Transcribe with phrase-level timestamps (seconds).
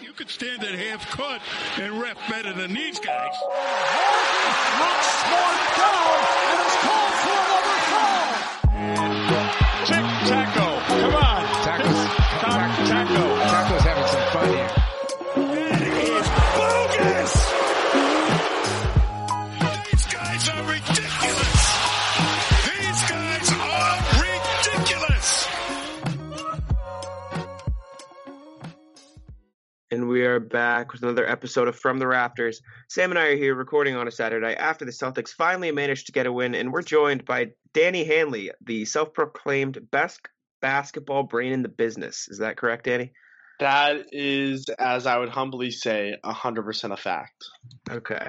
[0.00, 1.40] You could stand at half court
[1.78, 3.34] and ref better than these guys.
[5.76, 7.05] Down and called
[30.36, 32.60] are back with another episode of From the Rafters.
[32.90, 36.12] Sam and I are here recording on a Saturday after the Celtics finally managed to
[36.12, 40.20] get a win, and we're joined by Danny Hanley, the self-proclaimed best
[40.60, 42.28] basketball brain in the business.
[42.28, 43.12] Is that correct, Danny?
[43.60, 47.42] That is, as I would humbly say, hundred percent a fact.
[47.90, 48.28] Okay.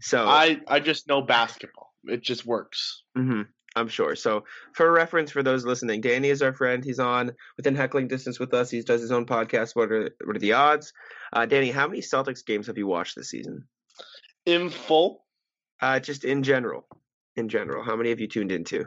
[0.00, 1.92] So I I just know basketball.
[2.02, 3.04] It just works.
[3.14, 3.42] hmm
[3.78, 4.14] I'm sure.
[4.16, 6.84] So, for reference for those listening, Danny is our friend.
[6.84, 8.70] He's on within heckling distance with us.
[8.70, 9.74] He does his own podcast.
[9.76, 10.92] What are what are the odds?
[11.32, 13.64] Uh, Danny, how many Celtics games have you watched this season?
[14.46, 15.24] In full,
[15.80, 16.86] Uh, just in general.
[17.36, 18.86] In general, how many have you tuned into?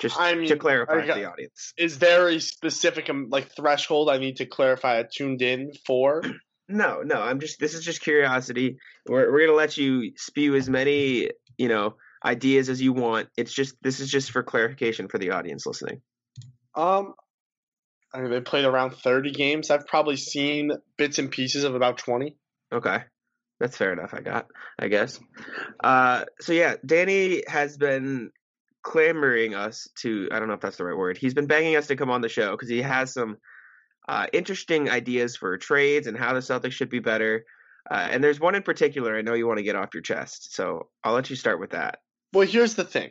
[0.00, 1.72] Just I to clarify got- for the audience.
[1.76, 5.00] is there a specific um, like threshold I need to clarify?
[5.00, 6.22] I tuned in for.
[6.70, 7.18] No, no.
[7.22, 7.58] I'm just.
[7.58, 8.76] This is just curiosity.
[9.06, 13.28] We're we're gonna let you spew as many you know ideas as you want.
[13.36, 16.02] It's just this is just for clarification for the audience listening.
[16.74, 17.14] Um,
[18.12, 19.70] I mean, they played around thirty games.
[19.70, 22.36] I've probably seen bits and pieces of about twenty.
[22.72, 22.98] Okay.
[23.60, 24.46] That's fair enough, I got,
[24.78, 25.18] I guess.
[25.82, 28.30] Uh, so yeah, Danny has been
[28.84, 31.18] clamoring us to, I don't know if that's the right word.
[31.18, 33.38] He's been begging us to come on the show because he has some
[34.08, 37.44] uh, interesting ideas for trades and how the Celtics should be better.
[37.90, 40.54] Uh, and there's one in particular I know you want to get off your chest.
[40.54, 41.98] So I'll let you start with that.
[42.32, 43.10] Well, here's the thing.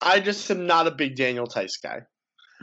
[0.00, 2.02] I just am not a big Daniel Theis guy.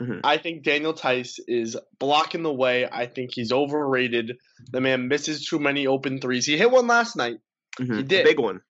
[0.00, 0.20] Mhm.
[0.24, 2.88] I think Daniel Theis is blocking the way.
[2.90, 4.38] I think he's overrated.
[4.70, 6.46] The man misses too many open threes.
[6.46, 7.38] He hit one last night.
[7.78, 7.96] Mhm.
[7.98, 8.24] He did.
[8.24, 8.60] Big one.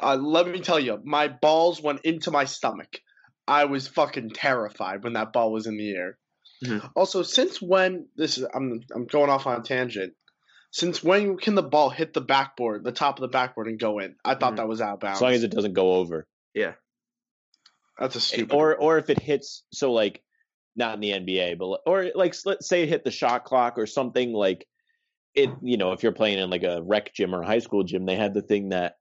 [0.00, 3.00] Uh, let me tell you, my balls went into my stomach.
[3.46, 6.18] I was fucking terrified when that ball was in the air.
[6.64, 6.90] Mhm.
[6.94, 10.14] Also, since when this is I'm I'm going off on a tangent.
[10.72, 13.98] Since when can the ball hit the backboard, the top of the backboard, and go
[13.98, 14.16] in?
[14.24, 14.56] I thought Mhm.
[14.56, 15.18] that was out of bounds.
[15.18, 16.74] as long as it doesn't go over Yeah.
[17.98, 18.54] That's a stupid.
[18.54, 20.22] or or if it hits so like
[20.74, 23.86] not in the NBA but or like let's say it hit the shot clock or
[23.86, 24.66] something like
[25.34, 28.06] it you know if you're playing in like a rec gym or high school gym
[28.06, 28.96] they had the thing that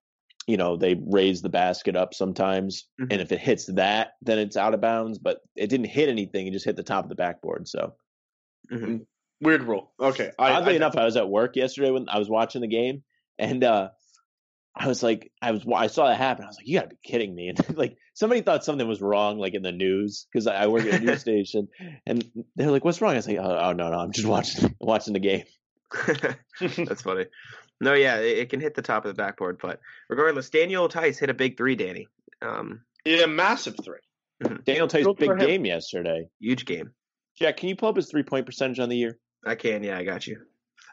[0.48, 3.08] you know they raise the basket up sometimes Mhm.
[3.12, 6.46] and if it hits that then it's out of bounds but it didn't hit anything
[6.48, 7.96] it just hit the top of the backboard so
[8.70, 9.06] Mhm.
[9.42, 9.92] Weird rule.
[10.00, 10.32] Okay.
[10.38, 13.04] I, oddly I, enough I was at work yesterday when I was watching the game
[13.40, 13.90] and uh
[14.74, 16.46] I was like, I was, I saw that happen.
[16.46, 17.50] I was like, you gotta be kidding me.
[17.68, 20.86] And like, somebody thought something was wrong, like in the news, because I I work
[20.86, 21.68] at a news station,
[22.06, 22.24] and
[22.56, 25.14] they're like, "What's wrong?" I was like, "Oh, oh no, no, I'm just watching, watching
[25.14, 25.44] the game."
[26.08, 27.26] That's funny.
[27.82, 31.20] No, yeah, it, it can hit the top of the backboard, but regardless, Daniel Theis
[31.20, 32.08] hit a big three, Danny.
[32.42, 34.00] Um, Yeah, massive three.
[34.64, 36.28] Daniel Theis big game yesterday.
[36.40, 36.92] huge game.
[37.38, 39.18] Jack, can you pull up his three point percentage on the year?
[39.46, 40.42] I can, yeah, I got you.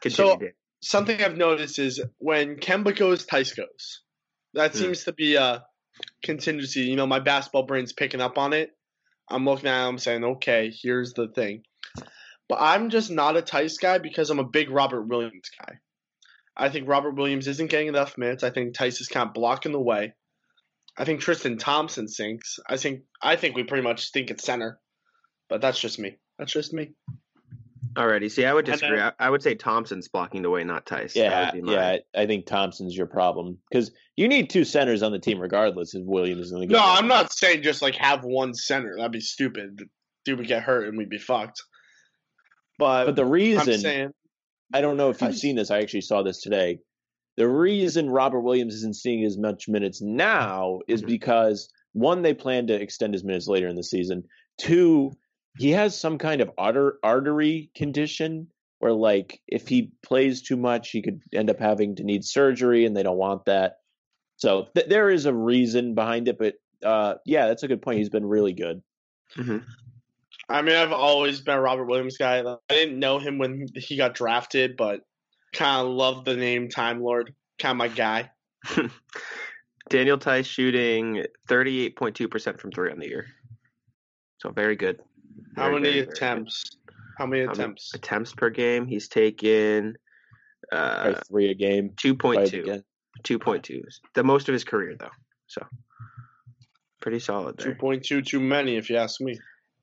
[0.00, 0.52] Continue, So- Dan.
[0.80, 4.02] Something I've noticed is when Kemba goes, Theis goes.
[4.54, 4.78] That Hmm.
[4.78, 5.64] seems to be a
[6.22, 6.82] contingency.
[6.82, 8.70] You know, my basketball brain's picking up on it.
[9.28, 11.64] I'm looking at him saying, okay, here's the thing.
[12.48, 15.80] But I'm just not a Theis guy because I'm a big Robert Williams guy.
[16.56, 18.44] I think Robert Williams isn't getting enough minutes.
[18.44, 20.14] I think Theis is kind of blocking the way.
[20.96, 22.58] I think Tristan Thompson sinks.
[22.68, 24.80] I think I think we pretty much stink at center.
[25.48, 26.18] But that's just me.
[26.38, 26.92] That's just me.
[27.98, 28.98] Alrighty, see, I would disagree.
[28.98, 31.14] then- I, I would say Thompson's blocking the way, not Theis.
[31.14, 34.64] That Yeah, would be my- yeah, I think Thompson's your problem because you need two
[34.64, 37.62] centers on the team regardless if Williams is in the to No, I'm not saying
[37.62, 38.94] just like have one center.
[38.96, 39.82] That'd be stupid.
[40.24, 41.60] Dude would get hurt and we'd be fucked.
[42.78, 44.10] But, But the I'm reason saying
[44.72, 45.40] I don't know if you've Theis.
[45.40, 45.70] seen this.
[45.70, 46.78] I actually saw this today.
[47.36, 51.06] The reason Robert Williams isn't seeing as much minutes now is Mhm.
[51.06, 54.22] because one, they plan to extend his minutes later in the season.
[54.58, 55.12] Two,
[55.56, 58.48] he has some kind of arter- artery condition
[58.78, 62.84] where, like, if he plays too much, he could end up having to need surgery,
[62.84, 63.78] and they don't want that.
[64.36, 67.98] So th- there is a reason behind it, but uh, yeah, that's a good point.
[67.98, 68.82] He's been really good.
[69.34, 69.64] Mhm.
[70.48, 72.40] I mean I've always been a Robert Williams guy.
[72.40, 75.02] I didn't know him when he got drafted, but
[75.52, 77.34] kind of love the name Time Lord.
[77.58, 78.30] Kind of my guy.
[79.90, 83.26] Daniel Theis shooting 38.2% from three on the year.
[84.38, 85.00] So very good.
[85.56, 86.64] How Very, many very, very attempts?
[87.16, 87.94] How many How many attempts?
[87.94, 88.86] attempts per game?
[88.86, 89.96] He's taken
[90.72, 91.90] uh, three a game.
[91.96, 92.60] probably 2.2.
[92.60, 92.84] again.
[93.24, 93.82] 2.2.
[94.14, 95.10] The most of his career, though.
[95.48, 95.64] So
[97.00, 97.74] pretty solid Two there.
[97.76, 99.38] point two too many, if you ask me.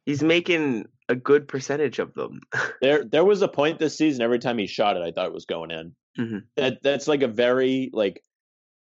[0.06, 2.40] He's making a good percentage of them.
[2.82, 4.22] There, there was a point this season.
[4.22, 5.96] Every time he shot it, I thought it was going in.
[6.20, 6.44] Mhm.
[6.56, 8.22] That that's like a very like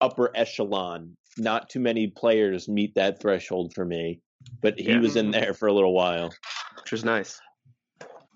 [0.02, 1.16] upper echelon.
[1.38, 4.22] Not too many players meet that threshold for me,
[4.62, 5.00] but he Yeah.
[5.00, 6.34] was in there for a little while.
[6.82, 7.42] which was nice.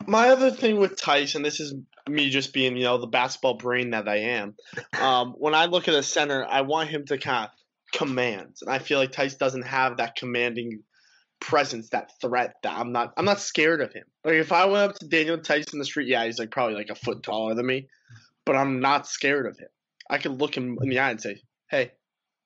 [0.07, 1.75] My other thing with Theis, this is
[2.07, 4.55] me just being, you know, the basketball brain that I am.
[4.99, 7.51] Um, when I look at a center, I want him to kind of
[7.91, 10.83] command, and I feel like Theis doesn't have that commanding
[11.39, 12.55] presence, that threat.
[12.63, 14.05] That I'm not, I'm not scared of him.
[14.23, 16.75] Like if I went up to Daniel Theis in the street, yeah, he's like probably
[16.75, 17.87] like a foot taller than me,
[18.45, 19.69] but I'm not scared of him.
[20.09, 21.91] I could look him in the eye and say, "Hey,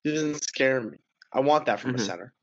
[0.04, 0.98] he doesn't scare me."
[1.32, 2.00] I want that from Mhm.
[2.00, 2.34] a center.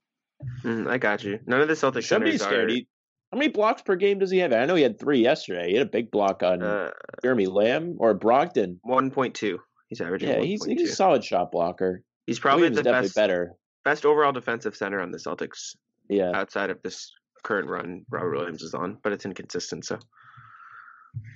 [0.65, 1.39] Mm, I got you.
[1.47, 2.71] None of the Celtics Should be scared.
[2.71, 2.75] are.
[2.75, 2.87] He,
[3.33, 4.53] how many blocks per game does he have?
[4.53, 5.69] I know he had three yesterday.
[5.71, 6.91] He had a big block on Uh,
[7.23, 8.79] Jeremy Lamb or Brogdon.
[8.83, 9.61] one point two.
[9.89, 10.29] He's averaging.
[10.29, 10.79] Yeah, he's 1.2.
[10.79, 12.03] he's a solid shot blocker.
[12.27, 13.53] He's probably Williams the definitely best better.
[13.85, 15.77] best overall defensive center on the Celtics
[16.09, 17.13] Yeah, outside of this
[17.43, 19.85] current run Robert Williams is on, but it's inconsistent.
[19.85, 19.99] So,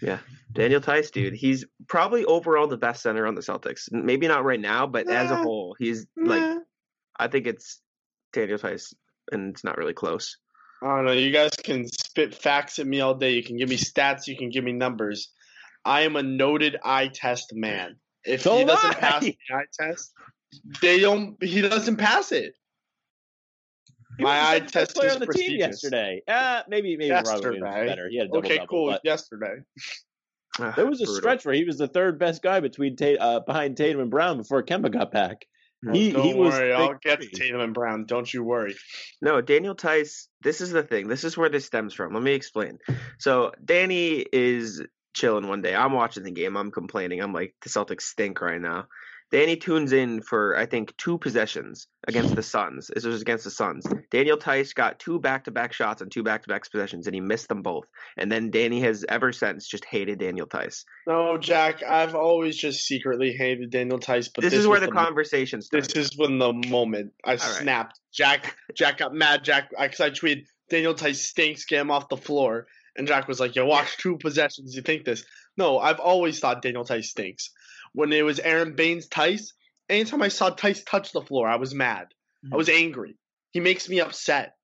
[0.03, 0.19] yeah,
[0.53, 3.91] Daniel Theis, dude, he's probably overall the best center on the Celtics.
[3.91, 6.59] Maybe not right now, but as a whole, he's like
[7.19, 7.81] I think it's
[8.35, 8.93] Daniel Theis,
[9.33, 10.37] and it's not really close.
[10.83, 11.13] I don't know.
[11.13, 13.31] You guys can spit facts at me all day.
[13.33, 14.27] You can give me stats.
[14.27, 15.31] You can give me numbers.
[15.85, 17.97] I am a noted eye test man.
[18.25, 18.99] If So he doesn't I.
[19.01, 20.13] pass the eye test,
[20.83, 21.43] they don't.
[21.43, 22.55] He doesn't pass it.
[24.19, 26.23] He My eye test player is on the team yesterday.
[26.29, 27.87] Uh, maybe maybe Robert Williams was Yesterday.
[27.87, 28.09] better.
[28.09, 28.67] He had a double Okay, double.
[28.69, 28.87] cool.
[28.91, 29.57] but Yesterday,
[30.61, 31.21] Ah, There was a brutal.
[31.21, 34.37] stretch where he was the third best guy between Ta- uh, behind Tatum and Brown
[34.39, 35.47] before Kemba got back.
[35.93, 36.73] He don't he was worry.
[36.73, 37.39] I'll get to three.
[37.39, 38.07] Tatum and Brown.
[38.07, 38.77] Don't you worry.
[39.21, 41.09] No, Daniel Theis, this is the thing.
[41.09, 42.15] This is where this stems from.
[42.15, 42.79] Let me explain.
[43.19, 44.83] So, Danny is
[45.15, 45.75] chilling one day.
[45.75, 46.57] I'm watching the game.
[46.57, 47.21] I'm complaining.
[47.21, 48.87] I'm like, the Celtics stink right now.
[49.35, 52.89] Danny tunes in for, I think, two possessions against the Suns.
[52.95, 53.85] This was against the Suns.
[54.13, 57.17] Daniel Theis got two back to back shots on two back to back possessions, and
[57.17, 57.83] he missed them both.
[58.17, 60.85] And then Danny has ever since just hated Daniel Theis.
[61.09, 61.83] No, Jack.
[61.83, 65.63] I've always just secretly hated Daniel Theis, but This, this, is where was the conversation
[65.63, 65.93] starts.
[65.93, 67.99] This is when the moment I snapped.
[68.13, 69.43] Jack Jack got mad.
[69.43, 71.65] Jack because I tweeted Daniel Theis stinks.
[71.65, 72.69] Get him off the floor.
[72.95, 74.77] And Jack was like, "Yo, watch two possessions.
[74.77, 75.25] You think this?
[75.57, 77.51] No, I've always thought Daniel Theis stinks.
[77.95, 79.53] When it was Aron Baynes Theis,
[79.89, 82.09] anytime I saw Theis touch the floor, I was mad.
[82.53, 82.85] I was mm-hmm.
[82.85, 83.17] angry.
[83.53, 84.57] He makes me upset.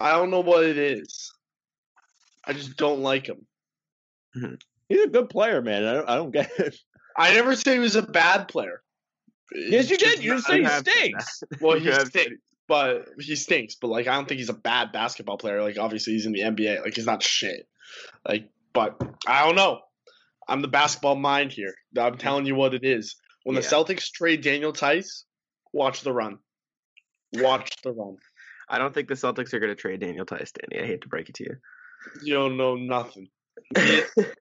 [0.00, 1.32] I don't know what it is.
[2.44, 3.46] I just don't like him.
[4.36, 4.54] Mm-hmm.
[4.88, 5.84] He's a good player, man.
[5.84, 6.76] I don't, I don't get it.
[7.16, 8.82] I never say he was a bad player.
[9.52, 10.22] Yes, you did.
[10.22, 11.42] You say he stinks.
[11.60, 12.36] Well, he said stinks,
[12.66, 13.74] but he stinks.
[13.74, 15.62] But like, I don't think he's a bad basketball player.
[15.62, 16.82] Like, obviously, he's in the NBA.
[16.82, 17.66] Like, he's not shit.
[18.26, 19.80] Like, but I don't know.
[20.48, 21.74] I'm the basketball mind here.
[21.98, 23.16] I'm telling you what it is.
[23.44, 25.24] When the Celtics trade Daniel Theis,
[25.72, 26.38] watch the run.
[27.34, 28.16] Watch the run.
[28.68, 30.82] I don't think the Celtics are going to trade Daniel Theis, Danny.
[30.82, 31.56] I hate to break it to you.
[32.22, 33.28] You don't know nothing.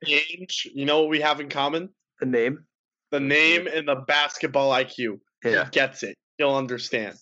[0.06, 1.90] You know what we have in common?
[2.20, 2.66] the name?
[3.12, 5.20] The name and the basketball IQ.
[5.44, 5.66] Yeah.
[5.66, 6.16] He gets it.
[6.38, 7.16] He'll understand.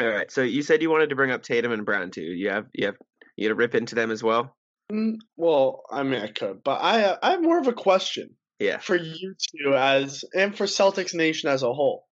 [0.00, 0.30] All right.
[0.30, 2.22] So you said you wanted to bring up Tatum and Brown too.
[2.22, 2.96] You have you have
[3.36, 4.56] you gonna rip into them as well?
[4.90, 8.36] Mm, Well, I mean, I could, but I I have more of a question.
[8.58, 8.78] Yeah.
[8.78, 12.06] for you two as and for Celtics Nation as a whole.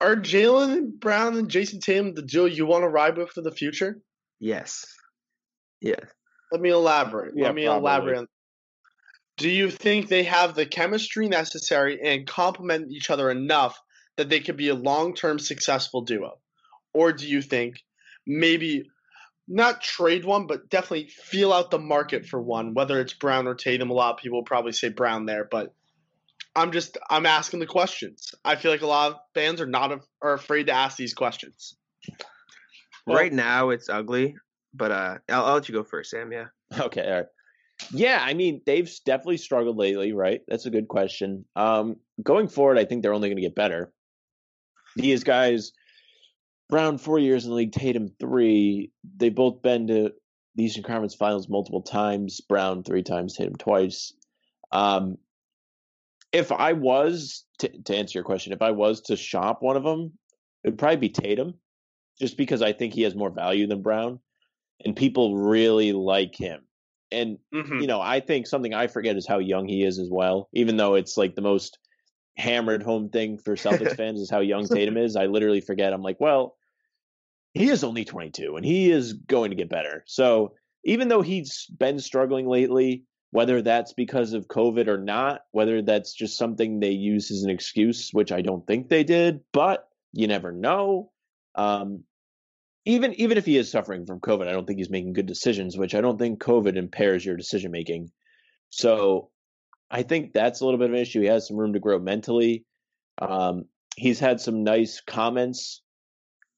[0.00, 3.52] Are Jaylen Brown and Jayson Tatum the duo you want to ride with for the
[3.52, 4.00] future?
[4.40, 4.86] Yes.
[5.82, 6.00] Yes.
[6.50, 7.34] Let me elaborate.
[7.36, 7.80] Yeah, Let me probably.
[7.80, 8.28] elaborate.
[9.36, 13.78] Do you think they have the chemistry necessary and complement each other enough
[14.16, 16.38] that they could be a long-term successful duo?
[16.94, 17.74] Or do you think
[18.26, 18.88] maybe
[19.46, 23.54] not trade one, but definitely feel out the market for one, whether it's Brown or
[23.54, 23.90] Tatum?
[23.90, 25.74] A lot of people will probably say Brown there, but
[26.56, 28.34] I'm just I'm asking the questions.
[28.44, 31.14] I feel like a lot of fans are not af- are afraid to ask these
[31.14, 31.76] questions.
[33.06, 34.36] Well- right now it's ugly,
[34.72, 36.32] but uh, I'll, I'll let you go first, Sam.
[36.32, 36.46] Yeah.
[36.78, 37.26] Okay, all right.
[37.92, 40.40] Yeah, I mean they've definitely struggled lately, right?
[40.48, 41.44] That's a good question.
[41.56, 43.92] Um, going forward, I think they're only going to get better.
[44.96, 45.72] These guys,
[46.68, 48.90] Brown four years in the league, Tatum three.
[49.16, 50.12] They've both been to
[50.54, 52.40] the Eastern Conference Finals multiple times.
[52.40, 54.12] Brown three times, Tatum twice.
[54.72, 55.18] Um,
[56.32, 59.84] if I was to, to answer your question, if I was to shop one of
[59.84, 60.12] them,
[60.64, 61.54] it'd probably be Tatum,
[62.20, 64.18] just because I think he has more value than Brown,
[64.84, 66.62] and people really like him.
[67.12, 67.80] And Mm-hmm.
[67.80, 70.48] you know, I think something I forget is how young he is as well.
[70.52, 71.78] Even though it's like the most
[72.36, 75.16] hammered home thing for Celtics fans is how young Tatum is.
[75.16, 75.92] I literally forget.
[75.92, 76.56] I'm like, well,
[77.52, 80.02] he is only 22 and he is going to get better.
[80.06, 85.82] So even though he's been struggling lately, whether that's because of COVID or not, whether
[85.82, 89.88] that's just something they use as an excuse, which I don't think they did, but
[90.12, 91.10] you never know.
[91.54, 92.04] Um,
[92.84, 95.76] even even if he is suffering from COVID, I don't think he's making good decisions,
[95.76, 98.10] which I don't think COVID impairs your decision making.
[98.70, 99.30] So
[99.90, 101.20] I think that's a little bit of an issue.
[101.20, 102.64] He has some room to grow mentally.
[103.20, 105.82] Um, he's had some nice comments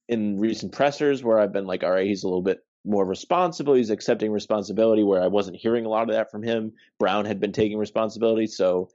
[0.08, 3.74] in recent pressers where I've been like, all right, he's a little bit more responsible.
[3.74, 6.72] He's accepting responsibility where I wasn't hearing a lot of that from him.
[6.98, 8.88] Brown had been taking responsibility, so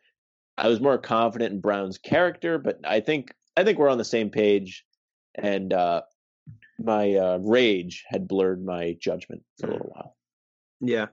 [0.57, 2.57] I was more confident in Brown's character.
[2.57, 4.85] But I think I think we're on the same page,
[5.35, 6.01] and uh,
[6.79, 10.15] my uh, rage had blurred my judgment for a little while.
[10.79, 11.07] Yeah,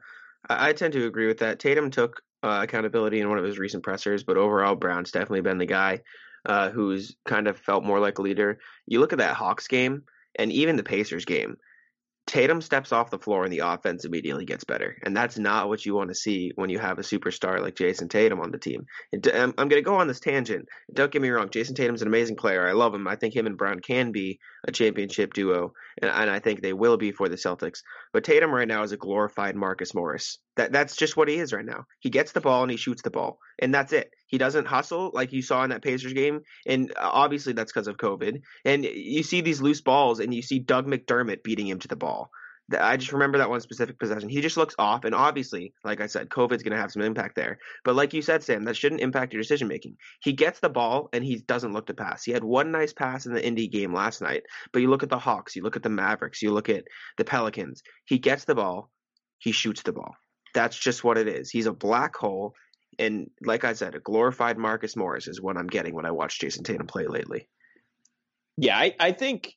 [0.48, 1.58] I, I tend to agree with that.
[1.58, 5.58] Tatum took uh, accountability in one of his recent pressers, but overall, Brown's definitely been
[5.58, 6.00] the guy
[6.46, 8.58] uh, who's kind of felt more like a leader.
[8.86, 10.02] You look at that Hawks game
[10.38, 11.56] and even the Pacers game.
[12.26, 14.98] Tatum steps off the floor and the offense immediately gets better.
[15.02, 18.10] And that's not what you want to see when you have a superstar like Jayson
[18.10, 18.84] Tatum on the team.
[19.14, 20.68] I'm, I'm going to go on this tangent.
[20.92, 21.48] Don't get me wrong.
[21.48, 22.68] Jayson Tatum's an amazing player.
[22.68, 23.08] I love him.
[23.08, 26.72] I think him and Brown can be a championship duo, and, and I think they
[26.72, 27.80] will be for the Celtics.
[28.12, 30.38] But Tatum right now is a glorified Marcus Morris.
[30.56, 31.84] That That's just what he is right now.
[32.00, 34.10] He gets the ball and he shoots the ball, and that's it.
[34.26, 37.88] He doesn't hustle like you saw in that Pacers game, and uh, obviously that's because
[37.88, 38.40] of COVID.
[38.64, 41.96] And you see these loose balls, and you see Doug McDermott beating him to the
[41.96, 42.30] ball.
[42.76, 44.28] I just remember that one specific possession.
[44.28, 47.34] He just looks off, and obviously, like I said, COVID's going to have some impact
[47.34, 47.58] there.
[47.82, 49.96] But like you said, Sam, that shouldn't impact your decision making.
[50.20, 52.24] He gets the ball, and he doesn't look to pass.
[52.24, 55.08] He had one nice pass in the Indy game last night, but you look at
[55.08, 56.84] the Hawks, you look at the Mavericks, you look at
[57.16, 57.82] the Pelicans.
[58.04, 58.90] He gets the ball,
[59.38, 60.14] he shoots the ball.
[60.52, 61.50] That's just what it is.
[61.50, 62.54] He's a black hole,
[62.98, 66.38] and like I said, a glorified Marcus Morris is what I'm getting when I watch
[66.38, 67.48] Jayson Tatum play lately.
[68.58, 69.54] Yeah, I, I think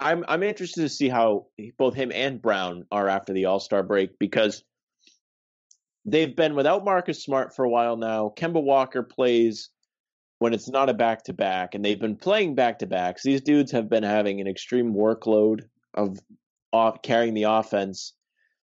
[0.00, 1.46] I'm I'm interested to see how
[1.78, 4.64] both him and Brown are after the All Star break because
[6.04, 8.32] they've been without Marcus Smart for a while now.
[8.36, 9.68] Kemba Walker plays
[10.38, 13.22] when it's not a back to back, and they've been playing back to backs.
[13.22, 15.64] These dudes have been having an extreme workload
[15.94, 16.18] of
[16.72, 18.14] off carrying the offense.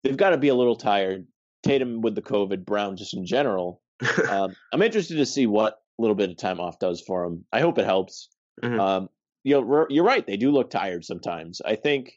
[0.03, 1.27] They've got to be a little tired.
[1.63, 3.83] Tatum with the COVID, Brown just in general.
[4.29, 7.45] um, I'm interested to see what a little bit of time off does for him.
[7.53, 8.31] I hope it helps.
[8.63, 8.81] Mhm.
[8.81, 9.09] Um,
[9.43, 10.27] you know, you're right.
[10.27, 11.61] They do look tired sometimes.
[11.65, 12.13] I think,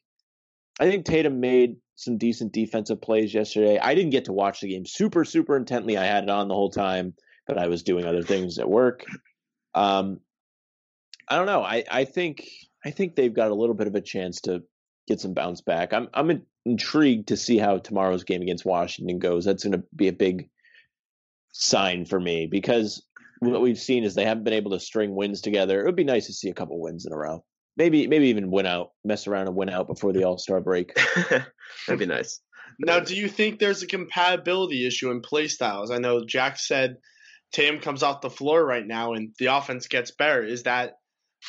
[0.79, 3.79] I think Tatum made some decent defensive plays yesterday.
[3.79, 5.97] I didn't get to watch the game super, super intently.
[5.97, 7.13] I had it on the whole time,
[7.47, 9.05] but I was doing other things at work.
[9.75, 10.19] Um,
[11.27, 11.63] I don't know.
[11.63, 12.47] I, I think,
[12.83, 14.63] I think they've got a little bit of a chance to
[15.07, 15.93] get some bounce back.
[15.93, 19.45] I'm, I'm intrigued to see how tomorrow's game against Washington goes.
[19.45, 20.49] That's going to be a big
[21.53, 23.05] sign for me because
[23.51, 25.81] what we've seen is they haven't been able to string wins together.
[25.81, 27.43] It would be nice to see a couple wins in a row.
[27.75, 30.95] Maybe maybe even win out, mess around and win out before the All Star break.
[31.29, 32.39] That'd be nice.
[32.79, 35.91] Now, do you think there's a compatibility issue in play styles?
[35.91, 36.97] I know Jack said
[37.51, 40.43] Tatum comes off the floor right now and the offense gets better.
[40.43, 40.93] Is that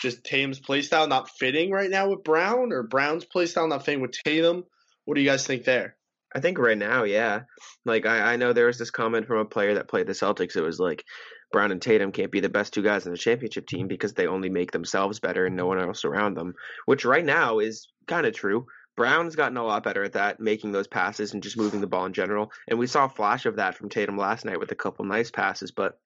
[0.03, 3.85] just Tatum's play style not fitting right now with Brown or Brown's play style not
[3.85, 4.65] fitting with Tatum?
[5.05, 5.97] What do you guys think there?
[6.35, 7.43] I think right now, yeah.
[7.85, 10.57] Like I, I know there was this comment from a player that played the Celtics.
[10.57, 11.05] It was like
[11.55, 14.27] Brown and Tatum can't be the best two guys in the championship team because they
[14.27, 16.55] only make themselves better and no one else around them.
[16.87, 18.67] Which right now is kind of true.
[18.97, 22.07] Brown's gotten a lot better at that, making those passes and just moving the ball
[22.07, 22.51] in general.
[22.67, 25.31] And we saw a flash of that from Tatum last night with a couple nice
[25.31, 26.01] passes, but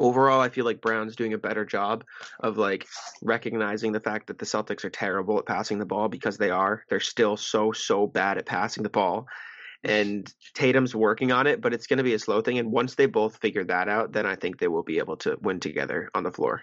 [0.00, 2.02] overall I feel like Brown's doing a better job
[2.40, 2.86] of like
[3.20, 6.84] recognizing the fact that the Celtics are terrible at passing the ball because they are.
[6.88, 9.26] They're still so so bad at passing the ball.
[9.84, 12.94] And Tatum's working on it, but it's going to be a slow thing and once
[12.94, 16.10] they both figure that out, then I think they will be able to win together
[16.14, 16.62] on the floor.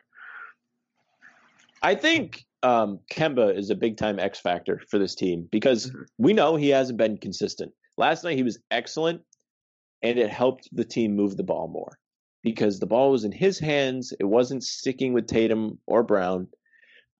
[1.83, 6.05] I think um, Kemba is a big time X factor for this team because Mhm.
[6.17, 7.73] we know he hasn't been consistent.
[7.97, 9.21] Last night he was excellent,
[10.01, 11.97] and it helped the team move the ball more
[12.43, 14.13] because the ball was in his hands.
[14.19, 16.47] It wasn't sticking with Tatum or Brown.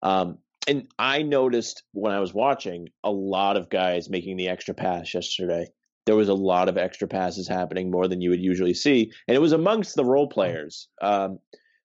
[0.02, 4.74] Um, and I noticed when I was watching a lot of guys making the extra
[4.74, 5.68] pass yesterday.
[6.06, 9.36] There was a lot of extra passes happening, more than you would usually see, and
[9.36, 10.88] it was amongst the role players.
[11.02, 11.40] Um,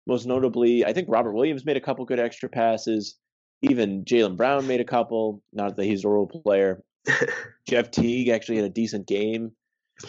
[0.06, 3.16] most notably, I think Robert Williams made a couple good extra passes.
[3.62, 5.42] Even Jaylen Brown made a couple.
[5.52, 6.82] Not that he's a role player.
[7.68, 9.52] Jeff Teague actually had a decent game.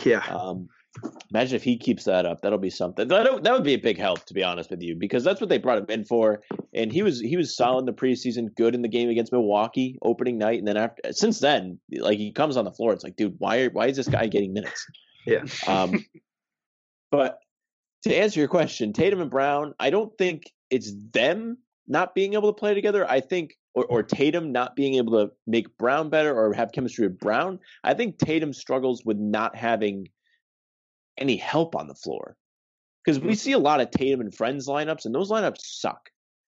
[0.05, 0.23] yeah.
[0.29, 0.69] Um,
[1.31, 2.41] imagine if he keeps that up.
[2.41, 3.07] That'll be something.
[3.07, 5.49] That that would be a big help, to be honest with you, because that's what
[5.49, 6.41] they brought him in for.
[6.73, 9.97] And he was he was solid in the preseason, good in the game against Milwaukee
[10.01, 13.15] opening night, and then after since then, like he comes on the floor, it's like,
[13.15, 14.85] dude, why are, why is this guy getting minutes?
[15.25, 15.43] Yeah.
[15.67, 16.05] Um,
[17.11, 17.39] but
[18.03, 22.53] to answer your question, Tatum and Brown, I don't think it's them not being able
[22.53, 23.09] to play together.
[23.09, 27.07] I think, or, or Tatum not being able to make Brown better or have chemistry
[27.07, 27.59] with Brown.
[27.83, 30.07] I think Tatum struggles with not having
[31.17, 32.35] any help on the floor
[33.03, 36.09] because we see a lot of Tatum and friends lineups, and those lineups suck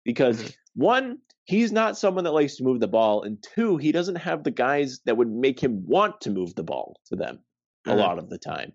[0.05, 4.17] because one, he's not someone that likes to move the ball, and two, he doesn't
[4.17, 7.41] have the guys that would make him want to move the ball to them
[7.87, 7.99] a Mhm.
[7.99, 8.73] lot of the time.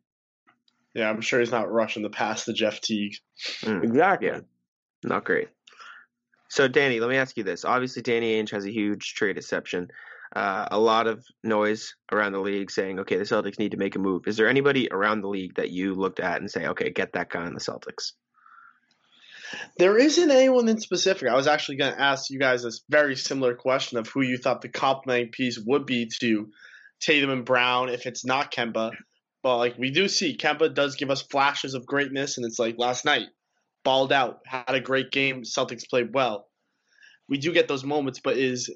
[0.93, 3.15] Yeah, I'm sure he's not rushing the pass the Jeff Teague.
[3.61, 3.83] Mm.
[3.83, 4.27] Exactly.
[4.27, 4.41] Yeah.
[5.03, 5.49] Not great.
[6.49, 7.65] So, Danny, let me ask you this.
[7.65, 9.89] Obviously, Danny Ainge has a huge trade exception.
[10.35, 13.95] Uh, a lot of noise around the league saying, okay, the Celtics need to make
[13.95, 14.27] a move.
[14.27, 17.29] Is there anybody around the league that you looked at and say, okay, get that
[17.29, 18.13] guy in the Celtics?
[19.77, 21.29] There isn't anyone in specific.
[21.29, 24.37] I was actually going to ask you guys this very similar question of who you
[24.37, 26.49] thought the complementing piece would be to
[26.99, 28.93] Tatum and Brown if it's not Kemba.
[29.43, 32.75] But like we do see, Kemba does give us flashes of greatness, and it's like
[32.77, 33.27] last night,
[33.83, 35.43] balled out, had a great game.
[35.43, 36.47] Celtics played well.
[37.27, 38.69] We do get those moments, but is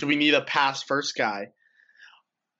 [0.00, 1.48] do we need a pass first guy?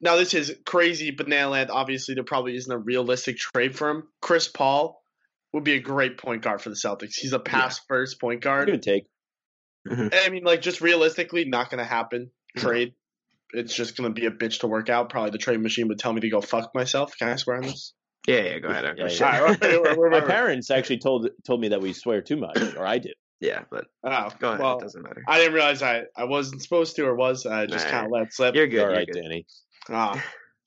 [0.00, 1.70] Now this is crazy banana land.
[1.70, 4.04] Obviously, there probably isn't a realistic trade for him.
[4.20, 5.00] Chris Paul
[5.52, 7.14] would be a great point guard for the Celtics.
[7.16, 8.68] He's a pass first point guard.
[8.68, 9.06] Good take.
[9.88, 10.08] Mm-hmm.
[10.12, 12.30] I mean, like just realistically, not going to happen.
[12.56, 12.62] No.
[12.62, 12.94] Trade.
[13.54, 15.08] It's just going to be a bitch to work out.
[15.08, 17.16] Probably the trade machine would tell me to go fuck myself.
[17.18, 17.94] Can I swear on this?
[18.26, 18.84] Yeah, yeah, go ahead.
[18.98, 19.08] Yeah, yeah.
[19.08, 19.22] shit.
[19.22, 22.36] All right, we're- we're- we're- My parents actually told told me that we swear too
[22.36, 23.14] much, or I did.
[23.40, 24.60] Yeah, but Oh, go ahead.
[24.60, 25.22] well, it doesn't matter.
[25.28, 27.46] I didn't realize I, I wasn't supposed to or was.
[27.46, 27.90] I just Nah.
[27.92, 28.54] kind of let slip.
[28.54, 28.80] You're good.
[28.80, 29.20] All you're right, good.
[29.22, 29.46] Danny.
[29.90, 30.22] Ah,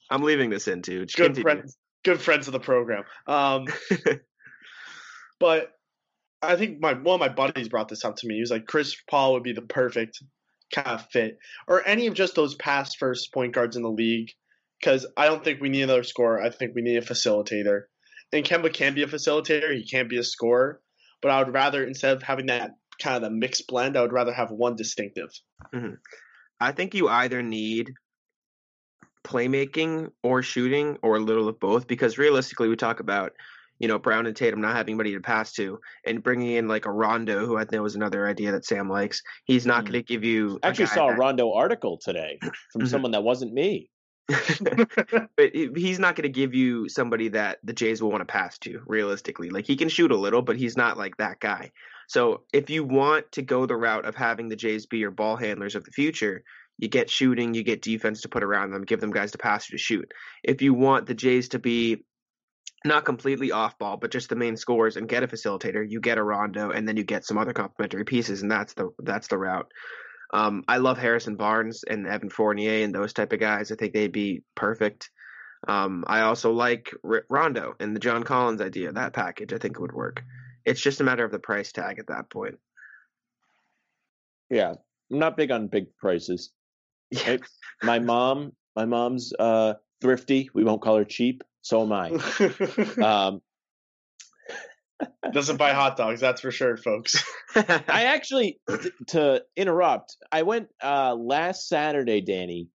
[0.10, 1.06] I'm leaving this in too.
[1.06, 1.44] Just good continue.
[1.44, 1.78] friends.
[2.04, 3.04] Good friends of the program.
[3.28, 3.66] Um,
[5.40, 5.72] but
[6.42, 8.36] I think my one of my buddies brought this up to me.
[8.36, 10.24] He was like, Chris Paul would be the perfect
[10.74, 11.38] kind of fit,
[11.68, 14.32] or any of just those past first point guards in the league.
[14.80, 16.42] Because I don't think we need another scorer.
[16.42, 17.84] I think we need a facilitator.
[18.34, 19.75] And Kemba can be a facilitator.
[19.75, 20.82] He can't be a scorer.
[21.22, 24.13] But I would rather instead of having that kind of the mixed blend, I would
[24.13, 25.30] rather have one distinctive.
[26.60, 27.94] I think you either need
[29.24, 33.34] playmaking or shooting or a little of both because realistically we talk about
[33.80, 36.86] you know Brown and Tatum not having anybody to pass to and bringing in like
[36.86, 39.22] a Rondo who I think was another idea that Sam likes.
[39.46, 39.88] He's not Mm.
[39.88, 42.40] going to give you a Actually, guy saw a that- Rondo article today
[42.72, 42.88] from Mhm.
[42.90, 43.90] someone that wasn't me.
[45.36, 48.58] but he's not going to give you somebody that the Jays will want to pass
[48.60, 49.50] to realistically.
[49.50, 51.72] Like he can shoot a little, but he's not like that guy.
[52.08, 55.36] So if you want to go the route of having the Jays be your ball
[55.36, 56.44] handlers of the future,
[56.78, 59.67] you get shooting, you get defense to put around them, give them guys to pass
[59.67, 60.12] to shoot.
[60.44, 62.04] If you want the Jays to be
[62.84, 66.17] not completely off ball, but just the main scorers and get a facilitator, you get
[66.17, 69.38] a Rondo, and then you get some other complementary pieces, and that's the that's the
[69.38, 69.72] route.
[70.34, 73.72] Um, I love Harrison Barnes and Evan Fournier and those type of guys.
[73.72, 75.10] I think they'd be perfect.
[75.67, 78.91] Um, I also like R- Rondo and the John Collins idea.
[78.91, 80.24] That package, I think, would work.
[80.65, 82.56] It's just a matter of the price tag at that point.
[84.50, 84.74] Yeah,
[85.12, 86.52] I'm not big on big prices.
[87.12, 87.38] Yeah.
[87.84, 90.50] My mom, my mom's uh, thrifty.
[90.54, 91.44] We won't call her cheap.
[91.62, 92.10] So am I.
[93.04, 93.41] Um,
[95.32, 97.24] Doesn't buy hot dogs, that's for sure, folks.
[97.56, 102.68] I actually, t- to interrupt, I went uh, last Saturday, Danny.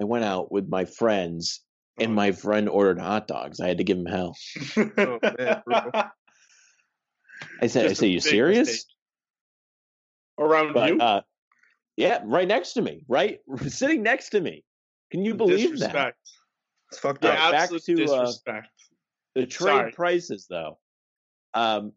[0.00, 1.60] I went out with my friends,
[1.98, 3.60] and my friend ordered hot dogs.
[3.60, 4.36] I had to give him hell.
[4.98, 5.62] Oh, man.
[7.62, 8.68] I said, I Just say, a you serious?
[8.68, 8.86] mistake.
[10.38, 11.00] Around But you?
[11.00, 11.20] uh,
[11.96, 14.64] yeah, right next to me, right, sitting next to me.
[15.10, 15.92] Can you believe that?
[15.92, 16.18] Disrespect.
[16.90, 17.36] it's fucked Yeah, up.
[17.38, 18.68] Alright, back absolute to, uh, disrespect.
[19.34, 19.92] The trade Sorry.
[19.92, 20.78] prices, though.
[21.54, 21.92] Um,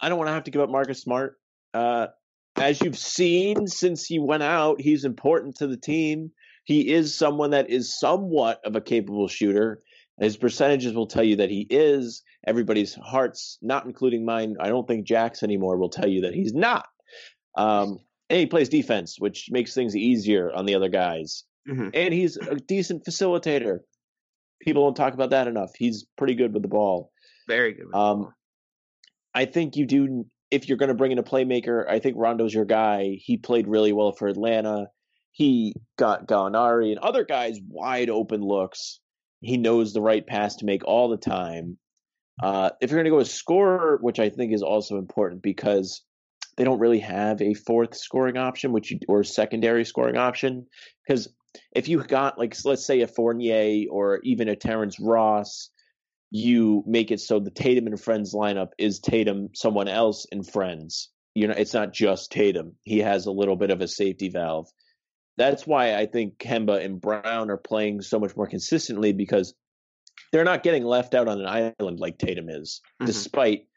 [0.00, 1.38] I don't want to have to give up Marcus Smart.
[1.72, 2.08] Uh,
[2.56, 6.30] as you've seen since he went out, he's important to the team.
[6.64, 9.82] He is someone that is somewhat of a capable shooter.
[10.20, 12.22] His percentages will tell you that he is.
[12.46, 16.54] Everybody's hearts, not including mine, I don't think Jack's anymore, will tell you that he's
[16.54, 16.86] not.
[17.56, 17.98] Um,
[18.30, 21.44] and he plays defense, which makes things easier on the other guys.
[21.68, 21.90] Mhm.
[21.94, 23.80] And he's a decent facilitator.
[24.60, 25.70] People don't talk about that enough.
[25.76, 27.10] He's pretty good with the ball.
[27.46, 27.86] Very good.
[27.86, 28.34] with Um.
[29.34, 31.88] I think you do if you're going to bring in a playmaker.
[31.88, 33.18] I think Rondo's your guy.
[33.20, 34.86] He played really well for Atlanta.
[35.32, 39.00] He got Gallinari and other guys wide open looks.
[39.40, 41.76] He knows the right pass to make all the time.
[42.42, 46.02] Uh, if you're going to go a scorer, which I think is also important because
[46.56, 50.66] they don't really have a fourth scoring option, which you, or secondary scoring option.
[51.06, 51.28] Because
[51.74, 55.70] if you got like let's say a Fournier or even a Terrence Ross,
[56.36, 61.08] you make it so the Tatum and Friends lineup is Tatum, someone else, and Friends.
[61.36, 62.72] You know, it's not just Tatum.
[62.82, 64.66] He has a little bit of a safety valve.
[65.36, 69.54] That's why I think Kemba and Brown are playing so much more consistently because
[70.32, 73.06] they're not getting left out on an island like Tatum is, Mhm.
[73.06, 73.68] despite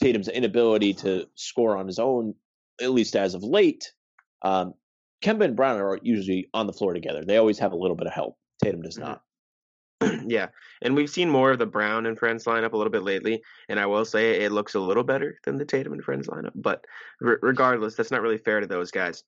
[0.00, 2.36] Tatum's inability to score on his own,
[2.80, 3.92] at least as of late.
[4.42, 4.74] Um,
[5.24, 7.24] Kemba and Brown are usually on the floor together.
[7.24, 8.36] They always have a little bit of help.
[8.62, 9.00] Tatum does Mhm.
[9.00, 9.22] not.
[10.26, 10.48] yeah,
[10.82, 13.80] and we've seen more of the Brown and Friends lineup a little bit lately, and
[13.80, 16.52] I will say it looks a little better than the Tatum and Friends lineup.
[16.54, 16.84] But
[17.24, 19.24] r- regardless, that's not really fair to those guys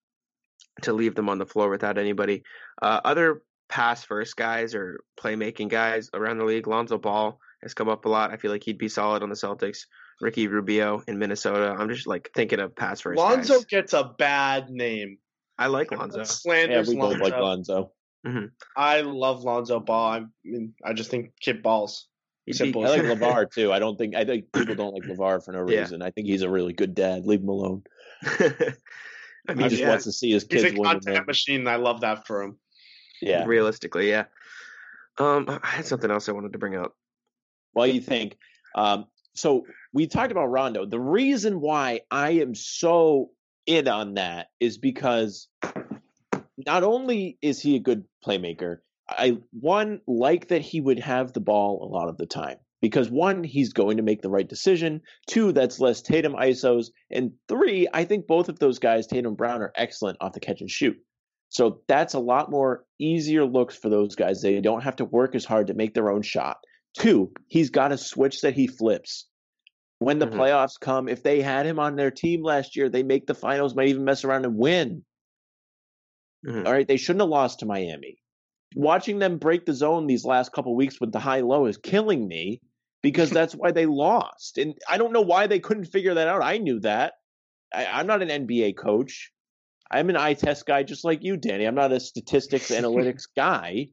[0.83, 2.43] to leave them on the floor without anybody.
[2.83, 7.89] Uh, other pass first guys or playmaking guys around the league, Lonzo Ball has come
[7.89, 8.31] up a lot.
[8.31, 9.87] I feel like he'd be solid on the Celtics.
[10.21, 11.77] Ricky Rubio in Minnesota.
[11.79, 13.19] I'm just like thinking of pass first.
[13.19, 13.65] Lonzo guys.
[13.67, 15.19] gets a bad name.
[15.59, 16.19] I like Lonzo.
[16.19, 17.93] Yeah, Slanders we both like Lonzo.
[18.77, 20.11] I love Lonzo Ball.
[20.13, 22.09] I mean, I just think kid balls.
[22.47, 22.85] He'd Simple.
[22.87, 23.73] I like LaVar too.
[23.73, 25.81] I don't think I think people don't like LaVar for no Yeah.
[25.81, 26.03] reason.
[26.03, 27.27] I think he's a really good dad.
[27.27, 27.83] Leave him alone.
[28.23, 30.63] I He just yeah, wants to see his kids.
[30.63, 31.25] He's kids a content man.
[31.27, 31.67] machine.
[31.69, 32.59] I love that for him.
[33.21, 33.45] Yeah.
[33.47, 34.25] realistically, yeah.
[35.19, 36.95] Um, I had something else I wanted to bring up.
[37.75, 38.37] Well, you think?
[38.75, 40.87] Um, so we talked about Rondo.
[40.87, 43.31] The reason why I am so
[43.67, 45.48] in on that is because
[46.67, 51.41] not only is he a good playmaker, I one like that he would have the
[51.41, 52.59] ball a lot of the time.
[52.81, 55.01] Because one, he's going to make the right decision.
[55.27, 56.91] Two, that's less Tatum ISOs.
[57.11, 60.39] And three, I think both of those guys, Tatum and Brown, are excellent off the
[60.39, 60.97] catch and shoot.
[61.49, 64.43] So that's a lot more easier looks for those guys.
[64.43, 66.59] They don't have to work as hard to make their own shot.
[66.97, 69.27] Two, he's got a switch that he flips.
[69.99, 70.35] When the Mhm.
[70.37, 73.75] playoffs come, if they had him on their team last year, they make the finals,
[73.75, 75.05] might even mess around and win.
[76.47, 76.67] Mhm.
[76.67, 78.19] All right, they shouldn't have lost to Miami.
[78.75, 82.29] Watching them break the zone these last couple weeks with the high low is killing
[82.29, 82.61] me
[83.03, 84.59] because that's why they lost.
[84.59, 86.43] And I don't know why they couldn't figure that out.
[86.43, 87.15] I knew that.
[87.75, 89.33] I, I'm not an NBA coach.
[89.91, 91.65] I'm an eye test guy just like you, Danny.
[91.65, 93.89] I'm not a statistics analytics guy.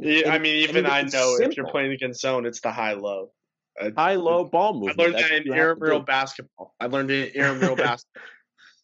[0.00, 2.94] Yeah, And- I mean, even I know if you're playing against zone, it's the high
[2.94, 3.32] low.
[3.80, 4.98] Uh, High low ball I movement.
[4.98, 6.74] learned That's that in intramural basketball.
[6.80, 8.22] I learned it in intramural basketball.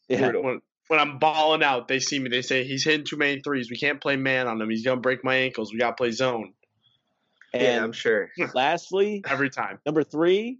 [0.09, 0.33] Yeah.
[0.88, 2.29] When, when I'm balling out, they see me.
[2.31, 3.70] They say he's hitting too many threes.
[3.70, 4.70] We can't play man on him.
[4.70, 5.73] He's gonna break my ankles.
[5.73, 6.55] We gotta play zone
[7.55, 8.31] yeah, I'm sure.
[8.55, 9.79] lastly, every time.
[9.87, 10.59] Number three,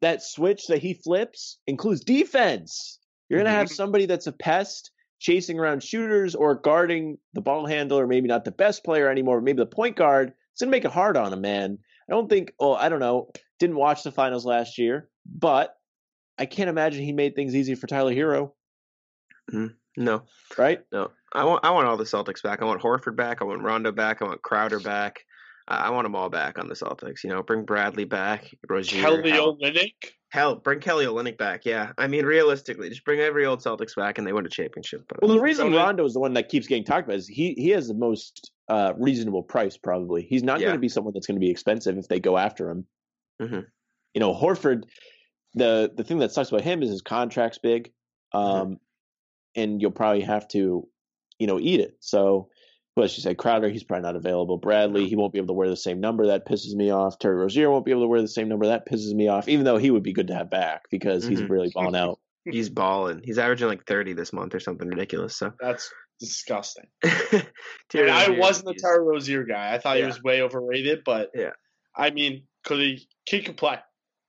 [0.00, 2.98] that switch that he flips includes defense.
[3.28, 3.74] You're going to have mm-hmm.
[3.74, 8.44] somebody that's a pest chasing around shooters or guarding the ball handler, or maybe not
[8.44, 10.34] the best player anymore, but maybe the point guard.
[10.52, 11.78] It's going to make it hard on him, man.
[12.08, 13.30] I don't think, well, I don't know.
[13.58, 15.74] Didn't watch the finals last year, but
[16.38, 18.52] I can't imagine he made things easy for Tyler Herro,
[19.96, 20.22] No,
[20.58, 20.80] right?
[20.92, 21.10] no.
[21.32, 22.62] I want I want all the Celtics back.
[22.62, 23.40] I want Horford back.
[23.40, 24.22] I want Rondo back.
[24.22, 25.20] I want Crowder back.
[25.68, 27.22] I I want them all back on the Celtics.
[27.24, 28.50] You know, bring Bradley back.
[28.68, 29.00] Rozier.
[29.02, 29.92] Kelly hell, Olynyk.
[30.30, 31.64] hell, bring Kelly Olynyk back.
[31.64, 35.04] Yeah, I mean, realistically, just bring every old Celtics back and they win a championship.
[35.08, 37.28] But Well, the reason So Rondo is the one that keeps getting talked about is
[37.28, 39.76] he he has the most uh, reasonable price.
[39.76, 40.66] Probably he's not Yeah.
[40.66, 42.86] going to be someone that's going to be expensive if they go after him.
[43.40, 43.66] Mhm.
[44.14, 44.84] You know, Horford.
[45.56, 47.92] The the thing that sucks about him is his contract's big,
[48.32, 48.80] um,
[49.56, 50.86] and you'll probably have to,
[51.38, 51.96] you know, eat it.
[52.00, 52.48] So,
[52.94, 54.56] what she said, Crowder, he's probably not available.
[54.56, 56.26] Bradley, he won't be able to wear the same number.
[56.28, 57.18] That pisses me off.
[57.18, 58.66] Terry Rozier won't be able to wear the same number.
[58.66, 59.48] That pisses me off.
[59.48, 61.48] Even though he would be good to have back because he's Mhm.
[61.50, 62.20] really balling out.
[62.44, 63.20] he's balling.
[63.24, 65.36] He's averaging like 30 this month or something ridiculous.
[65.36, 65.90] So, That's
[66.20, 66.84] disgusting.
[67.02, 69.74] Terry And I wasn't a he's- Terry Rozier guy.
[69.74, 71.50] I thought he was way overrated, but Yeah.
[71.96, 73.08] I mean, could he?
[73.28, 73.78] He could play.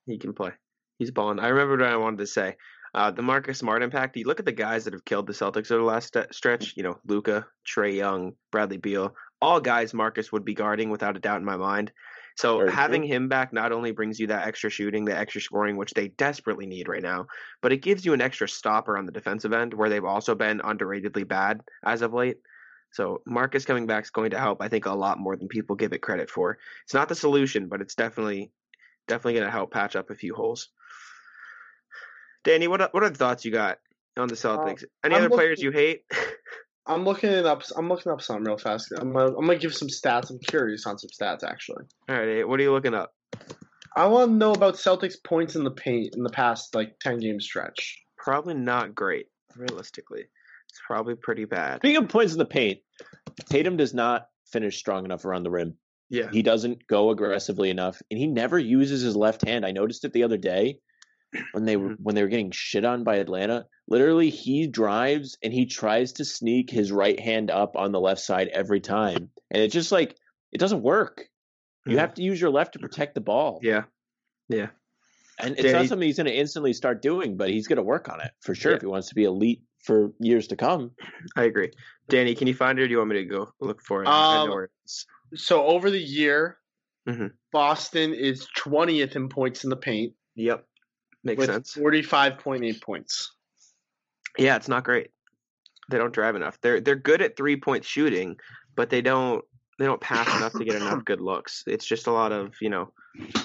[0.08, 0.52] He can play.
[0.98, 1.40] He's balling.
[1.40, 2.56] I remember what I wanted to say.
[2.96, 4.16] Uh, the Marcus Smart impact.
[4.16, 6.78] You look at the guys that have killed the Celtics over the last st- stretch.
[6.78, 9.14] You know, Luka, Trae Young, Bradley Beal.
[9.42, 11.92] All guys Marcus would be guarding without a doubt in my mind.
[12.38, 15.76] So Very having him back not only brings you that extra shooting, the extra scoring,
[15.76, 17.28] which they desperately need right now,
[17.62, 20.60] but it gives you an extra stopper on the defensive end where they've also been
[20.60, 22.38] underratedly bad as of late.
[22.92, 25.76] So Marcus coming back is going to help, I think, a lot more than people
[25.76, 26.58] give it credit for.
[26.86, 28.52] It's not the solution, but it's definitely
[29.08, 30.70] definitely going to help patch up a few holes.
[32.46, 33.80] Danny, what what are the thoughts you got
[34.18, 34.86] on the uh, Celtics?
[35.04, 36.04] Any I'm other players you hate?
[36.88, 37.64] I'm looking it up.
[37.76, 38.94] I'm looking up something real fast.
[38.98, 40.30] I'm gonna, I'm gonna give some stats.
[40.30, 41.84] I'm curious on some stats actually.
[42.08, 43.12] All right, what are you looking up?
[43.98, 47.20] I want to know about Celtics points in the paint in the past like ten
[47.20, 48.00] game stretch.
[48.18, 49.26] Probably not great,
[49.58, 50.22] realistically.
[50.70, 51.78] It's probably pretty bad.
[51.78, 52.80] Speaking of points in the paint,
[53.50, 55.76] Tatum does not finish strong enough around the rim.
[56.10, 59.66] Yeah, He doesn't go aggressively enough, and he never uses his left hand.
[59.66, 60.78] I noticed it the other day
[61.52, 63.66] when they were when they were getting shit on by Atlanta.
[63.88, 68.22] Literally, he drives and he tries to sneak his right hand up on the left
[68.22, 70.16] side every time, and it just like
[70.52, 71.26] it doesn't work.
[71.86, 73.84] You have to use your left to protect the ball, yeah,
[74.50, 74.70] yeah.
[75.40, 77.84] and it's Danny- not something he's going to instantly start doing, but he's going to
[77.84, 78.78] work on it for sure Yeah.
[78.78, 80.92] if he wants to be elite for years to come.
[81.36, 81.70] I agree.
[82.10, 84.08] Danny, can you find it, or do you want me to go look for it?
[84.08, 85.06] Um, know where it is.
[85.36, 86.58] So over the year,
[87.08, 87.34] Mhm.
[87.52, 90.66] Boston is 20th in points in the paint Yep,
[91.26, 91.76] makes with sense.
[91.76, 93.32] 45.8 points.
[94.38, 95.10] Yeah, it's not great.
[95.90, 96.60] They don't drive enough.
[96.62, 98.38] They're they're good at three point shooting,
[98.76, 99.44] but they don't
[99.78, 101.64] they don't pass enough to get enough good looks.
[101.68, 102.92] It's just a lot of you know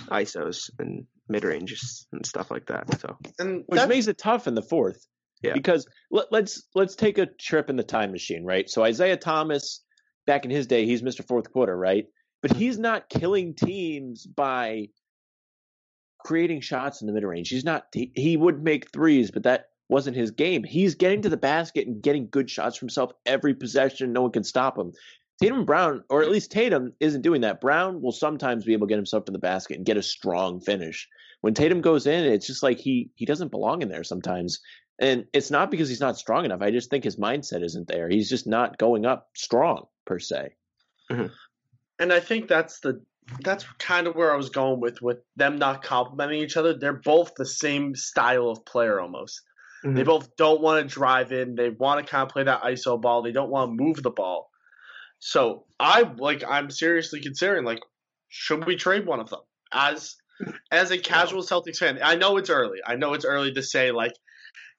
[0.08, 3.00] isos and mid ranges and stuff like that.
[3.00, 5.06] So And which makes it tough in the fourth.
[5.42, 5.54] Yeah.
[5.54, 8.68] Because let, let's let's take a trip in the time machine, right?
[8.68, 9.82] So Isaiah Thomas,
[10.26, 11.26] back in his day, he's Mr.
[11.26, 12.06] Fourth Quarter, right?
[12.42, 12.60] But mm-hmm.
[12.60, 14.88] he's not killing teams by
[16.24, 17.48] creating shots in the mid range.
[17.48, 17.86] He's not.
[17.92, 20.62] He, he would make threes, but that wasn't his game.
[20.62, 24.12] He's getting to the basket and getting good shots for himself every possession.
[24.12, 24.92] No one can stop him.
[25.40, 27.60] Tatum Brown, or at least Tatum, isn't doing that.
[27.60, 30.60] Brown will sometimes be able to get himself to the basket and get a strong
[30.60, 31.08] finish.
[31.40, 34.60] When Tatum goes in, it's just like he he doesn't belong in there sometimes.
[34.98, 36.60] And it's not because he's not strong enough.
[36.60, 38.10] I just think his mindset isn't there.
[38.10, 40.54] He's just not going up strong per se.
[41.10, 41.26] Mm-hmm.
[41.98, 43.02] and I think that's the
[43.42, 46.74] that's kind of where I was going with with them not complimenting each other.
[46.74, 49.40] They're both the same style of player almost.
[49.82, 50.06] They Mhm.
[50.06, 51.54] both don't want to drive in.
[51.54, 53.22] They want to kind of play that ISO ball.
[53.22, 54.50] They don't want to move the ball.
[55.18, 57.80] So I like I'm seriously considering like
[58.28, 59.40] should we trade one of them
[59.72, 60.16] as
[60.70, 61.98] as a casual Celtics fan?
[62.02, 62.78] I know it's early.
[62.86, 64.12] I know it's early to say like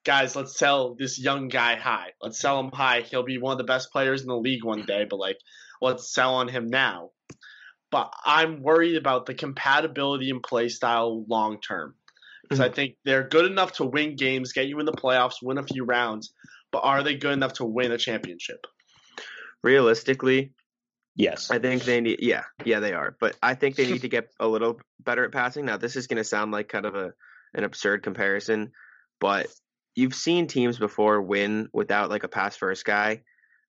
[0.04, 2.10] guys, let's sell this young guy high.
[2.20, 3.02] Let's sell him high.
[3.02, 5.38] He'll be one of the best players in the league one day, but like
[5.80, 7.10] let's sell on him now.
[7.92, 11.94] But I'm worried about the compatibility and play style long term.
[12.42, 12.74] Because I mm-hmm.
[12.74, 15.84] think they're good enough to win games, get you in the playoffs, win a few
[15.84, 16.32] rounds,
[16.72, 18.66] but are they good enough to win a championship?
[19.62, 20.52] realistically,
[21.14, 21.50] Yes.
[21.50, 22.20] I think they need.
[22.22, 23.14] Yeah, yeah, they are.
[23.20, 25.66] But I think they need to get a little better at passing.
[25.66, 27.12] Now, this is going to sound like kind of a
[27.54, 28.72] an absurd comparison,
[29.20, 29.46] but
[29.94, 33.24] you've seen teams before win without like a pass first guy,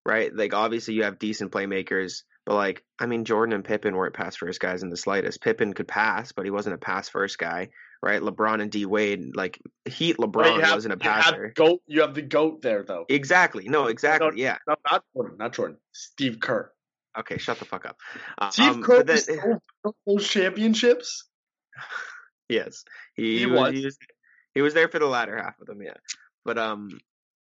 [0.06, 0.34] right?
[0.34, 4.36] Like obviously you have decent playmakers, but like I mean Jordan and Pippen weren't pass
[4.36, 5.42] first guys in the slightest.
[5.42, 7.70] Pippen could pass, but he wasn't a pass first guy,
[8.02, 8.22] right?
[8.22, 11.82] LeBron and D Wade, like Heat LeBron have, wasn't a you have goat.
[11.88, 13.06] You have the goat there, though.
[13.10, 13.68] Exactly.
[13.70, 14.42] No, exactly.
[14.42, 14.58] Yeah.
[14.68, 15.38] No, not Jordan.
[15.38, 15.78] Not Jordan.
[15.92, 16.72] Steve Kerr.
[17.18, 17.98] Okay, shut the fuck up.
[18.38, 19.60] Uh, Steve um, Kerr then-
[20.20, 21.28] championships.
[22.50, 22.84] Yes,
[23.16, 23.72] he, He was, was.
[23.74, 23.98] He was.
[24.54, 25.96] He was there for the latter half of them, yeah.
[26.46, 27.00] But um,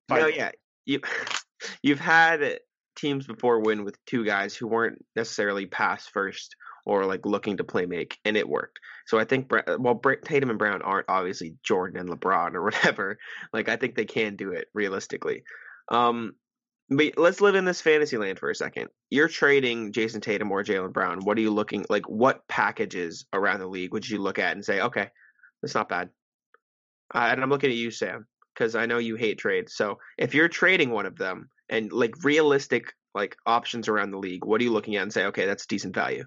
[0.10, 0.52] no, yeah,
[0.86, 1.02] you
[1.82, 2.60] you've had
[2.96, 7.64] teams before win with two guys who weren't necessarily pass first or like looking to
[7.64, 8.80] play make, and it worked.
[9.06, 13.18] So I think well, Tatum and Brown aren't obviously Jordan and LeBron or whatever.
[13.54, 15.44] Like I think they can do it realistically.
[15.90, 16.34] Um,
[16.90, 18.90] but let's live in this fantasy land for a second.
[19.10, 21.22] You're trading Jayson Tatum or Jaylen Brown.
[21.24, 22.10] What are you looking like?
[22.10, 25.08] What packages around the league would you look at and say, okay,
[25.62, 26.10] that's not bad?
[27.14, 29.74] Uh, and I'm looking at you, Sam, because I know you hate trades.
[29.74, 34.46] So if you're trading one of them and like realistic like options around the league,
[34.46, 36.26] what are you looking at and say, okay, that's decent value?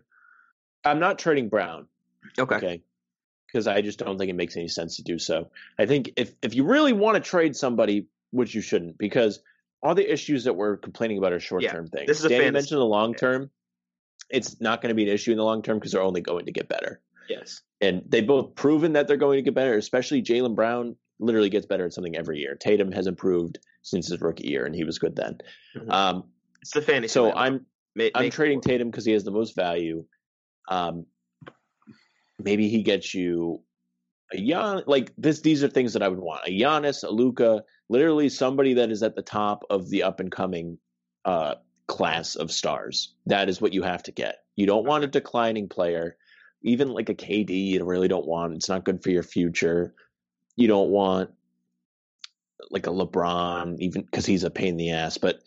[0.84, 1.86] I'm not trading Brown.
[2.38, 2.56] Okay.
[2.56, 2.82] Okay.
[3.46, 5.50] Because I just don't think it makes any sense to do so.
[5.78, 9.40] I think if if you really want to trade somebody, which you shouldn't, because
[9.80, 12.08] all the issues that we're complaining about are short term things.
[12.08, 13.18] this is a Danny fantasy- mentioned the long yeah.
[13.18, 13.50] term.
[14.30, 16.46] It's not going to be an issue in the long term because they're only going
[16.46, 17.00] to get better.
[17.28, 17.60] Yes.
[17.80, 21.66] And they've both proven that they're going to get better, especially Jaylen Brown literally gets
[21.66, 22.56] better at something every year.
[22.56, 25.38] Tatum has improved since his rookie year, and he was good then.
[25.76, 25.90] Mhm.
[25.90, 26.24] Um,
[26.60, 27.12] It's the fantasy.
[27.12, 27.38] so land.
[27.38, 27.66] I'm
[27.96, 30.04] Ma- I'm make- trading Tatum because he has the most value.
[30.68, 31.06] Um,
[32.42, 33.62] maybe he gets you
[34.32, 34.82] a Gian.
[34.86, 38.74] Like this, these are things that I would want: a Giannis, a Luka, literally somebody
[38.74, 40.78] that is at the top of the up and coming
[41.24, 41.54] uh,
[41.86, 43.14] class of stars.
[43.26, 44.44] That is what you have to get.
[44.56, 46.16] You don't want a declining player,
[46.62, 47.50] even like a KD.
[47.72, 48.54] You really don't want.
[48.54, 49.94] It's not good for your future.
[50.56, 51.30] You don't want
[52.70, 55.18] like a LeBron, even because he's a pain in the ass.
[55.18, 55.40] But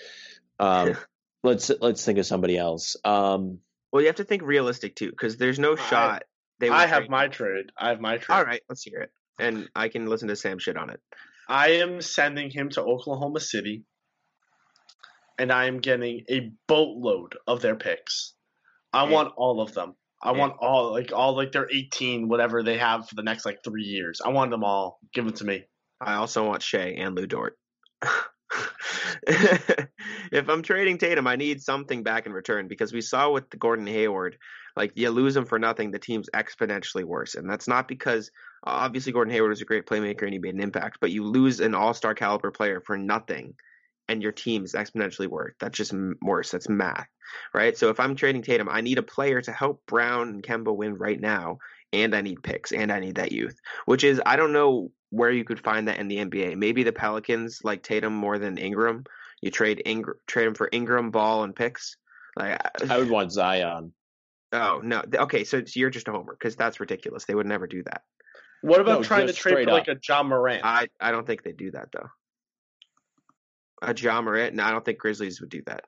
[0.60, 0.96] um,
[1.44, 2.96] let's let's think of somebody else.
[3.06, 3.60] Um,
[3.92, 6.24] Well, you have to think realistic too, because there's no I- shot.
[6.60, 7.66] They I have trade- my trade.
[7.78, 8.36] I have my trade.
[8.36, 11.00] All right, let's hear it, and I can listen to Sam shit on it.
[11.48, 13.84] I am sending him to Oklahoma City,
[15.38, 18.34] and I am getting a boatload of their picks.
[18.92, 19.12] I Yeah.
[19.12, 19.96] want all of them.
[20.22, 20.38] I Yeah.
[20.40, 23.84] want all like all like their eighteen whatever they have for the next like three
[23.84, 24.20] years.
[24.26, 25.00] I want them all.
[25.14, 25.66] Give them to me.
[26.00, 27.58] I also want Shai and Lu Dort.
[29.28, 33.58] if I'm trading Tatum, I need something back in return because we saw with the
[33.58, 34.38] Gordon Hayward,
[34.76, 38.32] like you lose him for nothing, the team's exponentially worse, and that's not because
[38.64, 41.60] obviously Gordon Hayward was a great playmaker and he made an impact, but you lose
[41.60, 43.56] an All-Star caliber player for nothing,
[44.08, 45.54] and your team is exponentially worse.
[45.60, 46.52] That's just worse.
[46.52, 47.08] That's math,
[47.54, 47.78] right?
[47.78, 50.96] So if I'm trading Tatum, I need a player to help Brown and Kemba win
[50.96, 51.58] right now,
[51.94, 55.32] and I need picks, and I need that youth, which is I don't know where
[55.32, 56.58] you could find that in the NBA.
[56.58, 59.06] Maybe the Pelicans like Tatum more than Ingram.
[59.42, 61.98] You trade Ingram, trade him for Ingram, Ball, and picks.
[62.36, 63.94] Like, I would want Zion.
[64.54, 67.26] oh no, okay, so, so you're just a homer because that's ridiculous.
[67.26, 68.04] They would never do that.
[68.62, 70.64] What about No, trying to trade for straight like a Ja Morant?
[70.64, 72.10] I I don't think they do that though.
[73.82, 75.86] A Ja Morant, no, I don't think Grizzlies would do that.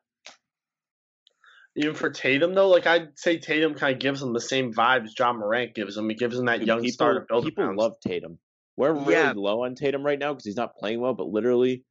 [1.75, 5.17] Even for Tatum though, like I'd say Tatum kind of gives him the same vibes
[5.17, 6.09] Ja Morant gives him.
[6.09, 7.77] He gives him that Dude, young people, star to build people around.
[7.77, 8.39] love Tatum.
[8.75, 9.33] We're really Yeah.
[9.35, 11.83] low on Tatum right now because he's not playing well, but literally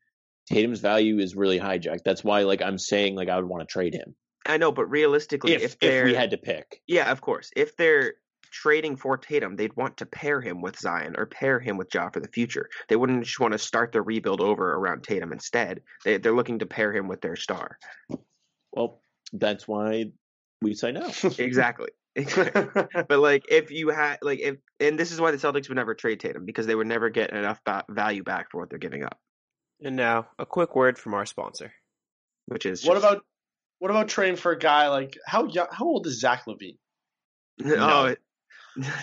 [0.50, 2.02] Tatum's value is really hijacked.
[2.04, 4.14] That's why like I'm saying like I would want to trade him.
[4.46, 6.80] I know, but realistically, If if, if, they're we had to pick.
[6.86, 8.14] yeah, of course, if they're
[8.50, 12.08] trading for Tatum, they'd want to pair him with Zion or pair him with Ja
[12.08, 12.68] for the future.
[12.88, 15.82] They wouldn't just want to start the rebuild over around Tatum instead.
[16.04, 17.76] They, they're looking to pair him with their star.
[18.72, 20.06] Well, that's why
[20.62, 21.10] we say no.
[21.38, 21.88] Exactly.
[22.16, 25.94] but like, if you had like, if and this is why the Celtics would never
[25.94, 29.04] trade Tatum because they would never get enough ba- value back for what they're giving
[29.04, 29.16] up,
[29.80, 31.72] And now, a quick word from our sponsor.
[32.46, 33.24] which is what just- about
[33.78, 36.78] what about trading for a guy like how young, how old is Zach LaVine?
[37.66, 38.14] oh,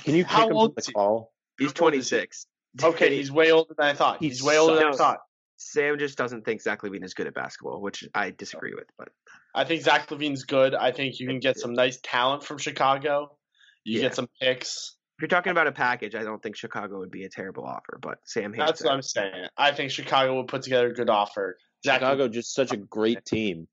[0.03, 0.93] Can you How pick him old from is the he?
[0.93, 1.33] call?
[1.57, 2.15] he's How old is he?
[2.17, 2.47] 26.
[2.83, 4.19] Okay, he's way older than I thought.
[4.19, 5.19] He He's way older than I thought.
[5.57, 8.87] Sam just doesn't think Zach LaVine is good at basketball, which I disagree with.
[8.97, 9.09] But
[9.53, 10.75] I think Zach LaVine's good.
[10.75, 13.37] I think you can get some nice talent from Chicago.
[13.83, 14.07] You Yeah.
[14.07, 14.97] get some picks.
[15.17, 17.97] if you're talking about a package, I don't think Chicago would be a terrible offer.
[18.01, 18.87] But Sam hates That's that.
[18.89, 19.45] what I'm saying.
[19.55, 21.57] I think Chicago would put together a good offer.
[21.85, 23.69] Zach Chicago just such a great team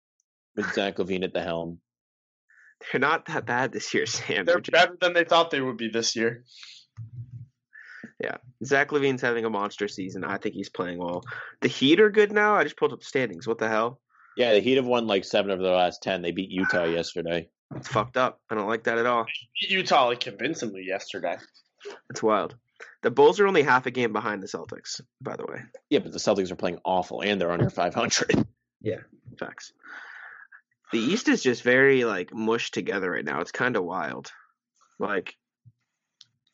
[0.55, 1.81] with Zach LaVine at the helm.
[2.93, 4.45] They're not that bad this year, Sam.
[4.45, 6.45] they're They're just- better than they thought they would be this year.
[8.65, 10.25] Zach LaVine's having a monster season.
[10.25, 11.25] I think he's playing well.
[11.61, 12.55] The Heat are good now.
[12.55, 13.47] I just pulled up standings.
[13.47, 14.01] What the hell?
[14.37, 16.23] Yeah, the Heat have won like seven of their last ten.
[16.23, 17.49] They beat Utah yesterday.
[17.77, 18.41] It's fucked up.
[18.51, 19.27] I don't like that at all.
[19.61, 21.37] Beat Utah like convincingly yesterday.
[22.11, 22.55] It's wild.
[23.03, 25.61] The Bulls are only half a game behind the Celtics, by the way.
[25.91, 28.47] Yeah, but the Celtics are playing awful and they're under five hundred.
[28.81, 29.01] Yeah,
[29.39, 29.73] Facts.
[30.93, 33.41] The East is just very like mushed together right now.
[33.41, 34.31] It's kind of wild.
[34.99, 35.37] Like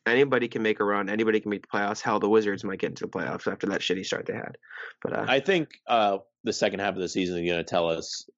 [0.08, 1.08] anybody can make a run.
[1.08, 2.00] Anybody can make the playoffs.
[2.00, 4.56] Hell, the Wizards might get into the playoffs after that shitty start they had.
[5.02, 7.88] But uh, I think uh, the second half of the season is going to tell
[7.88, 8.28] us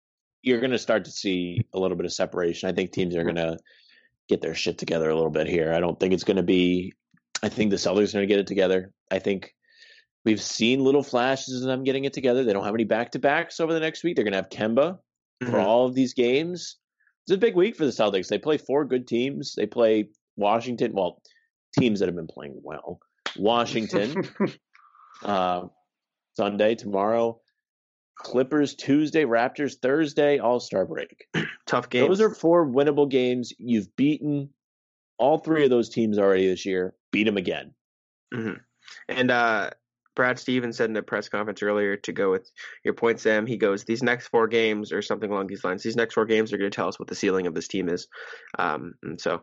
[0.42, 2.68] you're going to start to see a little bit of separation.
[2.68, 3.58] I think teams are going to
[4.28, 5.72] get their shit together a little bit here.
[5.72, 6.92] I don't think it's going to be.
[7.42, 8.92] I think the Celtics are going to get it together.
[9.10, 9.54] I think
[10.24, 12.44] we've seen little flashes of them getting it together.
[12.44, 14.16] They don't have any back to backs over the next week.
[14.16, 14.98] They're going to have Kemba
[15.40, 15.64] for mhm.
[15.64, 16.76] all of these games.
[17.26, 18.28] It's a big week for the Celtics.
[18.28, 19.54] They play four good teams.
[19.54, 20.92] They play Washington.
[20.92, 21.22] Well,
[21.78, 23.00] teams that have been playing well.
[23.36, 24.28] Washington
[25.24, 25.62] uh,
[26.36, 27.40] Sunday tomorrow.
[28.16, 31.26] Clippers Tuesday, Raptors Thursday, All Star break.
[31.66, 32.08] tough games.
[32.08, 33.52] Those are four winnable games.
[33.58, 34.50] You've beaten
[35.18, 36.94] all three of those teams already this year.
[37.12, 37.72] Beat them again.
[38.32, 38.54] hmm
[39.08, 39.70] And uh,
[40.16, 42.50] Brad Stevens said in a press conference earlier to go with
[42.84, 43.46] your point, Sam.
[43.46, 45.82] He goes, "These next four games, or something along these lines.
[45.82, 47.88] These next four games are going to tell us what the ceiling of this team
[47.88, 48.06] is."
[48.58, 49.42] Um, and so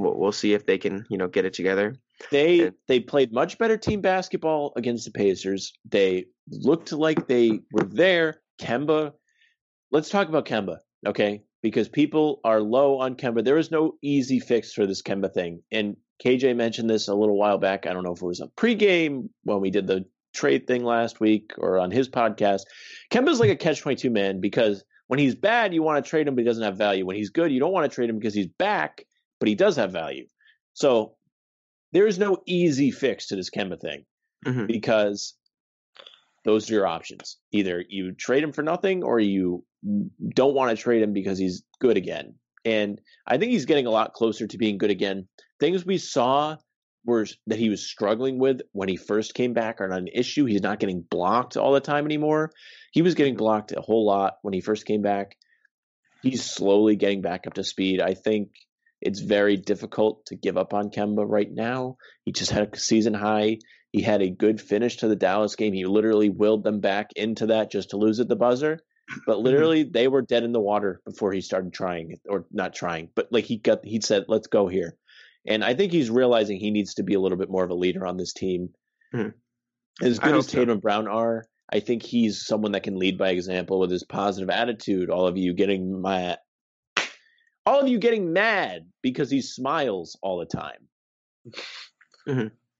[0.00, 1.94] we'll, we'll see if they can, you know, get it together.
[2.30, 5.72] They And- they played much better team basketball against the Pacers.
[5.88, 8.40] They looked like they were there.
[8.60, 9.12] Kemba,
[9.90, 11.42] let's talk about Kemba, okay?
[11.62, 13.44] Because people are low on Kemba.
[13.44, 15.62] There is no easy fix for this Kemba thing.
[15.72, 17.86] And KJ mentioned this a little while back.
[17.86, 21.18] I don't know if it was a pregame when we did the trade thing last
[21.20, 22.60] week or on his podcast.
[23.10, 26.28] Kemba's like a catch twenty two man because when he's bad, you want to trade
[26.28, 27.04] him, but he doesn't have value.
[27.06, 29.06] When he's good, you don't want to trade him because he's back,
[29.40, 30.26] but he does have value.
[30.74, 31.16] So
[31.92, 34.04] there is no easy fix to this Kemba thing
[34.46, 34.68] Mhm.
[34.68, 35.34] because
[36.44, 37.38] those are your options.
[37.50, 41.64] Either you trade him for nothing or you don't want to trade him because he's
[41.80, 42.34] good again.
[42.64, 45.26] And I think he's getting a lot closer to being good again.
[45.58, 46.56] Things we saw
[47.04, 50.44] were that he was struggling with when he first came back are not an issue.
[50.44, 52.52] He's not getting blocked all the time anymore.
[52.92, 55.36] He was getting blocked a whole lot when he first came back.
[56.22, 58.02] He's slowly getting back up to speed.
[58.02, 58.50] I think
[59.00, 61.96] it's very difficult to give up on Kemba right now.
[62.24, 63.58] He just had a season high.
[63.92, 65.72] He had a good finish to the Dallas game.
[65.72, 68.80] He literally willed them back into that just to lose at the buzzer.
[69.26, 73.08] But literally, they were dead in the water before he started trying, or not trying,
[73.16, 74.96] but like he got, he said, "Let's go here."
[75.44, 77.74] And I think he's realizing he needs to be a little bit more of a
[77.74, 78.70] leader on this team.
[79.12, 79.30] Hmm.
[80.02, 80.58] As good as so.
[80.58, 84.04] Tatum and Brown are, I think he's someone that can lead by example with his
[84.04, 85.10] positive attitude.
[85.10, 86.38] All of you getting mad,
[87.66, 90.88] all of you getting mad because he smiles all the time.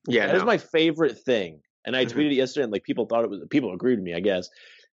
[0.08, 0.46] Yeah, That is no.
[0.46, 1.60] my favorite thing.
[1.84, 2.10] And I Mhm.
[2.12, 4.48] tweeted it yesterday, and like people thought it was people agreed with me, I guess.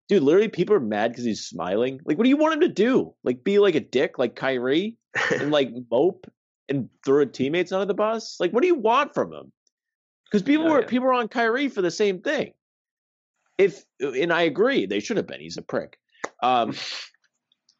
[0.08, 2.00] Dude, literally, people are mad because he's smiling.
[2.06, 3.16] Like, what do you want him to do?
[3.24, 4.98] Like, be like a dick, like Kyrie,
[5.32, 6.28] and like mope
[6.70, 8.38] and throw teammates under the bus?
[8.40, 9.52] Like, what do you want from him?
[10.26, 10.88] Because people Oh, were yeah.
[10.88, 12.54] people were on Kyrie for the same thing.
[13.58, 15.40] If and I agree, they should have been.
[15.42, 15.98] He's a prick.
[16.44, 16.76] Um,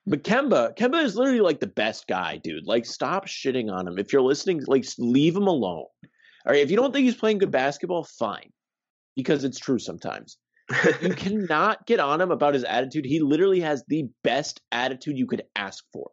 [0.08, 2.68] but Kemba, Kemba is literally like the best guy, dude.
[2.68, 3.98] Like, stop shitting on him.
[3.98, 5.86] If you're listening, like, leave him alone.
[6.46, 8.52] All right, if you don't think he's playing good basketball, fine,
[9.16, 10.38] because it's true sometimes.
[11.02, 13.06] You cannot get on him about his attitude.
[13.06, 16.10] He literally has the best attitude you could ask for.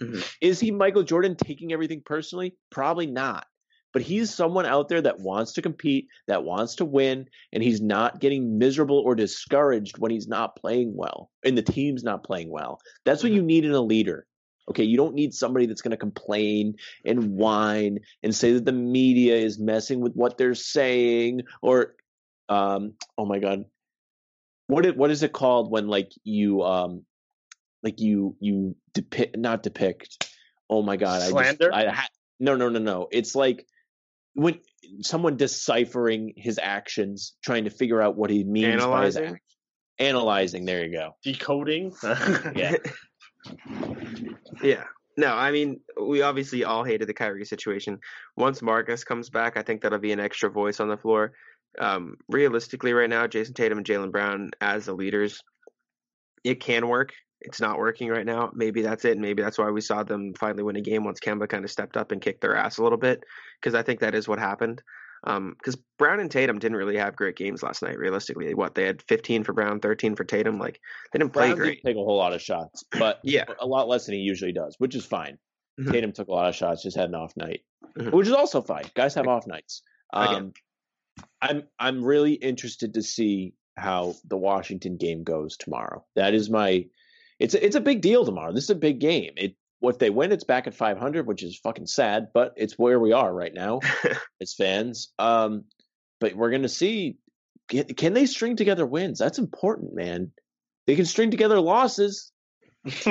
[0.00, 0.26] Mhm.
[0.40, 2.56] Is he Michael Jordan taking everything personally?
[2.70, 3.46] Probably not.
[3.92, 7.80] But he's someone out there that wants to compete, that wants to win, and he's
[7.80, 12.50] not getting miserable or discouraged when he's not playing well and the team's not playing
[12.50, 12.80] well.
[13.04, 14.26] That's what you need in a leader.
[14.70, 18.72] Okay, you don't need somebody that's going to complain and whine and say that the
[18.72, 21.94] media is messing with what they're saying or
[22.48, 23.64] um oh my god.
[24.68, 27.04] What it, what is it called when like you um
[27.82, 30.32] like you you depict not depict
[30.70, 31.74] oh my god Slander?
[31.74, 33.66] I just I ha- no no no no it's like
[34.34, 34.58] when
[35.00, 39.24] someone deciphering his actions trying to figure out what he means by his Analyzing?
[39.24, 39.40] actions
[39.98, 41.92] analyzing there you go Decoding.
[42.56, 42.74] yeah
[44.62, 44.84] Yeah.
[45.16, 47.98] No, I mean, we obviously all hated the Kyrie situation.
[48.36, 51.32] Once Marcus comes back, I think that'll be an extra voice on the floor.
[51.78, 55.42] Um, realistically, right now, Jayson Tatum and Jaylen Brown as the leaders,
[56.44, 57.12] it can work.
[57.44, 58.50] It's not working right now.
[58.54, 59.18] Maybe that's it.
[59.18, 61.96] Maybe that's why we saw them finally win a game once Kemba kind of stepped
[61.96, 63.24] up and kicked their ass a little bit,
[63.60, 64.82] because I think that is what happened.
[65.24, 67.96] Because Brown and Tatum didn't really have great games last night.
[67.98, 70.58] Realistically, what they had 15 for Brown, 13 for Tatum.
[70.58, 70.80] Like
[71.12, 71.82] they didn't play Brown great.
[71.82, 73.44] didn't take a whole lot of shots but Yeah.
[73.60, 75.38] a lot less than he usually does which is fine
[75.80, 75.92] Mhm.
[75.92, 77.62] Tatum took a lot of shots just had an off night
[77.96, 78.12] Mhm.
[78.12, 79.82] which is also fine guys have off nights
[80.12, 80.52] um,
[81.40, 86.04] I'm I'm really interested to see how the Washington game goes tomorrow.
[86.14, 86.84] That is my
[87.42, 88.52] it's a, it's a big deal tomorrow.
[88.52, 89.32] This is a big game.
[89.36, 93.00] It if they win, it's back at 500, which is fucking sad, but it's where
[93.00, 93.80] we are right now
[94.40, 95.12] as fans.
[95.18, 95.64] Um,
[96.20, 97.16] but we're gonna see
[97.68, 99.18] can, can they string together wins?
[99.18, 100.30] That's important, man.
[100.86, 102.30] They can string together losses.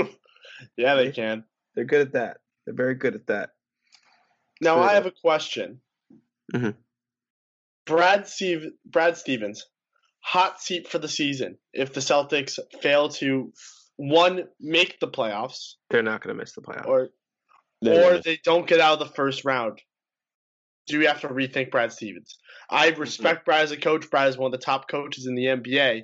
[0.77, 1.43] yeah, they can.
[1.75, 2.37] They're good at that.
[2.65, 3.49] They're very good at that.
[4.61, 4.83] Now True.
[4.83, 5.81] I have a question.
[6.53, 6.75] Mhm.
[7.85, 9.65] Brad Steve, Brad Stevens,
[10.21, 11.57] hot seat for the season.
[11.73, 13.51] If the Celtics fail to
[14.01, 16.87] one make the playoffs, They're not going to miss the playoffs.
[16.87, 17.09] or
[17.83, 19.79] They're or they don't get out of the first round,
[20.87, 22.39] do we have to rethink Brad Stevens?
[22.67, 24.09] I respect Brad as a coach.
[24.09, 26.03] Brad is one of the top coaches in the NBA,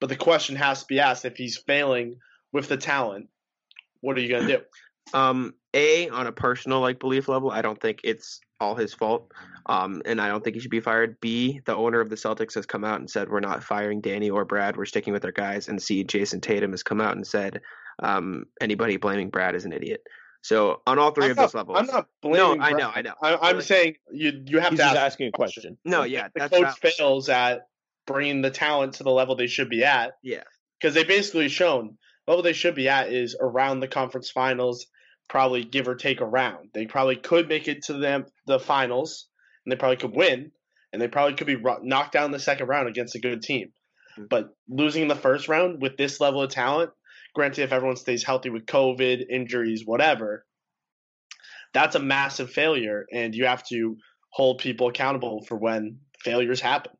[0.00, 2.16] but the question has to be asked: if he's failing
[2.52, 3.28] with the talent,
[4.00, 4.62] what are you going to do?
[5.14, 9.32] Um, a on a personal like belief level, I don't think it's all his fault.
[9.66, 11.20] Um, and I don't think he should be fired.
[11.20, 14.30] B, the owner of the Celtics has come out and said we're not firing Danny
[14.30, 14.76] or Brad.
[14.76, 15.68] We're sticking with our guys.
[15.68, 17.60] And C, Jayson Tatum has come out and said
[18.02, 20.02] um, anybody blaming Brad is an idiot.
[20.42, 22.38] So on all 3 I'm of not, those levels, I'm not blaming.
[22.38, 22.62] no, blaming.
[22.62, 23.14] I know, I know.
[23.20, 25.76] I, I'm Like, saying you you have He's to ask asking a question.
[25.84, 26.94] no, yeah, the that's coach valid.
[26.96, 27.66] fails at
[28.06, 30.12] bringing the talent to the level they should be at.
[30.22, 30.44] Yeah.
[30.80, 34.86] because they basically shown the level they should be at is around the conference finals,
[35.28, 36.70] probably give or take a round.
[36.74, 39.28] They probably could make it to them the finals,
[39.64, 40.52] and they probably could win,
[40.92, 43.72] and they probably could be knocked down in the second round against a good team.
[44.18, 44.28] Mhm.
[44.28, 46.92] But losing in the first round with this level of talent,
[47.34, 50.46] granted, if everyone stays healthy with COVID, injuries, whatever,
[51.72, 53.98] that's a massive failure, and you have to
[54.30, 56.92] hold people accountable for when failures happen.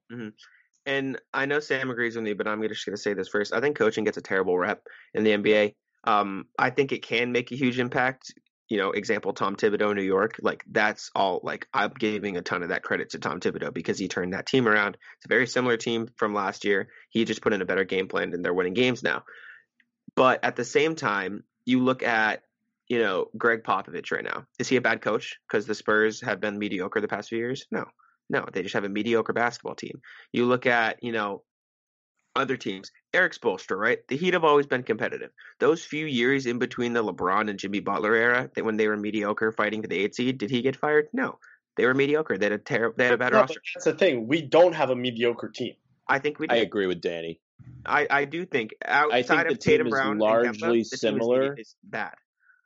[0.86, 3.52] and I know Sam agrees with me, but I'm just going to say this first.
[3.52, 5.74] I think coaching gets a terrible rep in the NBA.
[6.06, 8.32] Um, I think it can make a huge impact.
[8.68, 10.36] You know, example Tom Thibodeau, New York.
[10.40, 11.40] Like that's all.
[11.42, 14.46] Like I'm giving a ton of that credit to Tom Thibodeau because he turned that
[14.46, 14.96] team around.
[15.16, 16.88] It's a very similar team from last year.
[17.10, 19.22] He just put in a better game plan, and they're winning games now.
[20.16, 22.42] But at the same time, you look at
[22.88, 24.46] you know Gregg Popovich right now.
[24.58, 27.66] Is he a bad coach because the Spurs have been mediocre the past few years?
[27.70, 27.84] No,
[28.28, 30.00] no, they just have a mediocre basketball team.
[30.32, 31.42] You look at, you know,
[32.36, 32.90] other teams.
[33.14, 33.98] Erik Spoelstra, right?
[34.08, 35.30] The Heat have always been competitive.
[35.58, 38.96] Those few years in between the LeBron and Jimmy Butler era, that when they were
[38.96, 41.08] mediocre fighting for the eight seed, did he get fired?
[41.12, 41.38] No,
[41.76, 42.36] they were mediocre.
[42.38, 42.94] They had a terrible.
[42.96, 43.60] they had a better No, roster.
[43.74, 44.28] that's the thing.
[44.28, 45.74] We don't have a mediocre team.
[46.08, 46.54] I think we Do.
[46.54, 47.40] I agree with Danny.
[47.84, 50.94] I, I do think outside the of team Tatum is Brown, and largely Kemba, the
[50.94, 51.54] is similar.
[51.56, 52.14] is bad.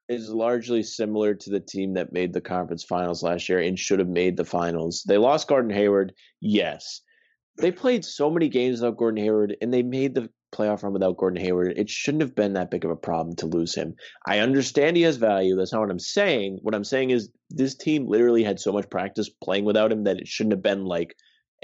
[0.08, 4.00] is largely similar to the team that made the conference finals last year and should
[4.00, 5.04] have made the finals.
[5.06, 7.00] They lost Gordon Hayward, yes.
[7.59, 11.16] They played so many games without Gordon Hayward and they made the playoff run without
[11.16, 11.74] Gordon Hayward.
[11.76, 13.94] It shouldn't have been that big of a problem to lose him.
[14.26, 15.57] I understand he has value.
[15.57, 16.59] That's not what I'm saying.
[16.62, 20.18] What I'm saying is this team literally had so much practice playing without him that
[20.18, 21.14] it shouldn't have been like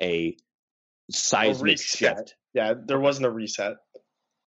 [0.00, 0.36] a
[1.10, 2.16] seismic reset.
[2.16, 2.34] shift.
[2.54, 3.74] Yeah, there wasn't a reset.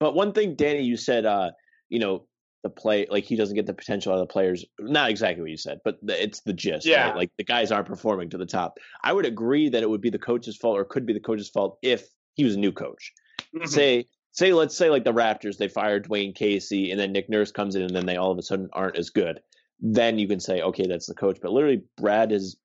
[0.00, 1.50] But one thing, Danny, you said, uh,
[1.88, 2.26] you know,
[2.62, 4.64] the play like he doesn't get the potential out of the players.
[4.80, 6.86] Not exactly what you said, but it's the gist.
[6.86, 7.08] Yeah.
[7.08, 7.16] right?
[7.16, 8.78] like the guys aren't performing to the top.
[9.02, 11.48] I would agree that it would be the coach's fault, or could be the coach's
[11.48, 13.12] fault if he was a new coach.
[13.54, 13.66] Mm-hmm.
[13.66, 17.52] Say, say, let's say like the Raptors, they fired Dwane Casey, and then Nick Nurse
[17.52, 19.40] comes in, and then they all of a sudden aren't as good.
[19.80, 21.38] Then you can say, okay, that's the coach.
[21.40, 22.56] But literally, Brad is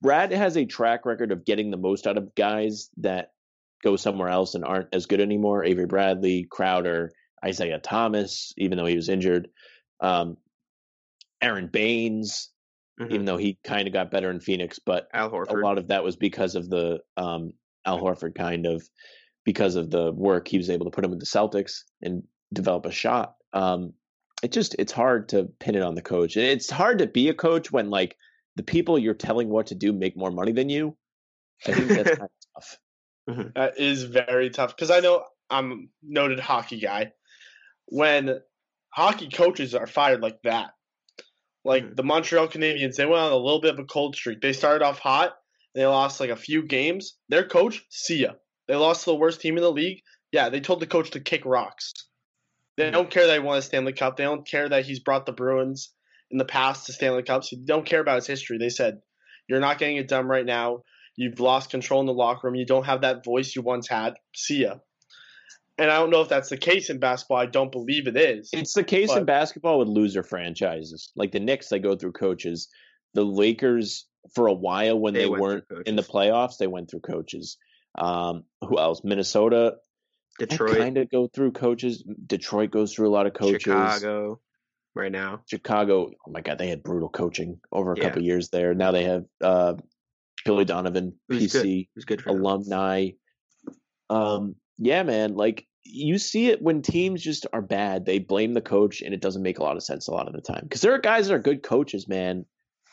[0.00, 3.32] Brad has a track record of getting the most out of guys that
[3.82, 5.64] go somewhere else and aren't as good anymore.
[5.64, 7.12] Avery Bradley, Crowder,
[7.44, 9.48] Isaiah Thomas, even though he was injured.
[10.00, 10.36] Um,
[11.40, 12.50] Aron Baynes,
[13.00, 13.12] Mhm.
[13.12, 16.02] even though he kind of got better in Phoenix, but Al a lot of that
[16.02, 17.52] was because of the um,
[17.84, 18.88] Al Horford kind of
[19.44, 22.22] because of the work he was able to put him with the Celtics and
[22.52, 23.36] develop a shot.
[23.52, 23.94] Um,
[24.42, 26.36] it just it's hard to pin it on the coach.
[26.36, 28.16] And It's hard to be a coach when like
[28.56, 30.96] the people you're telling what to do make more money than you.
[31.66, 32.78] I think that's kind of tough.
[33.54, 37.12] That is very tough because I know I'm a noted hockey guy.
[37.90, 38.40] When
[38.90, 40.70] hockey coaches are fired like that,
[41.64, 41.96] like Mhm.
[41.96, 44.40] the Montreal Canadiens, they went on a little bit of a cold streak.
[44.40, 45.36] They started off hot,
[45.74, 47.16] they lost like a few games.
[47.28, 48.34] Their coach, see ya.
[48.66, 50.02] They lost to the worst team in the league.
[50.32, 51.92] Yeah, they told the coach to kick rocks.
[52.76, 54.16] They don't care that he won a Stanley Cup.
[54.16, 55.92] They don't care that he's brought the Bruins
[56.30, 57.50] in the past to Stanley Cups.
[57.50, 58.58] They don't care about his history.
[58.58, 59.00] They said,
[59.48, 60.84] "You're not getting it done right now.
[61.16, 62.54] You've lost control in the locker room.
[62.54, 64.14] You don't have that voice you once had.
[64.34, 64.76] See ya."
[65.78, 67.36] And I don't know if that's the case in basketball.
[67.36, 68.50] I don't believe it is.
[68.52, 71.12] It's the case in basketball with loser franchises.
[71.14, 72.68] Like the Knicks, they go through coaches.
[73.14, 77.00] The Lakers, for a while when They they, weren't in the playoffs, they went through
[77.00, 77.56] coaches.
[77.96, 79.02] Um, who else?
[79.04, 79.76] Minnesota,
[80.38, 82.04] Detroit, kind of go through coaches.
[82.26, 83.62] Detroit goes through a lot of coaches.
[83.62, 84.40] Chicago,
[84.94, 85.42] right now.
[85.46, 88.04] Chicago, oh my god, they had brutal coaching over a Yeah.
[88.04, 88.74] couple years there.
[88.74, 89.74] Now they have uh,
[90.44, 91.64] Billy Donovan, Who's good.
[91.64, 93.10] PC, was good alumni.
[94.10, 98.04] Um, yeah, man, like you see it when teams just are bad.
[98.04, 100.34] They blame the coach, and it doesn't make a lot of sense a lot of
[100.34, 100.60] the time.
[100.62, 102.44] Because there are guys that are good coaches, man.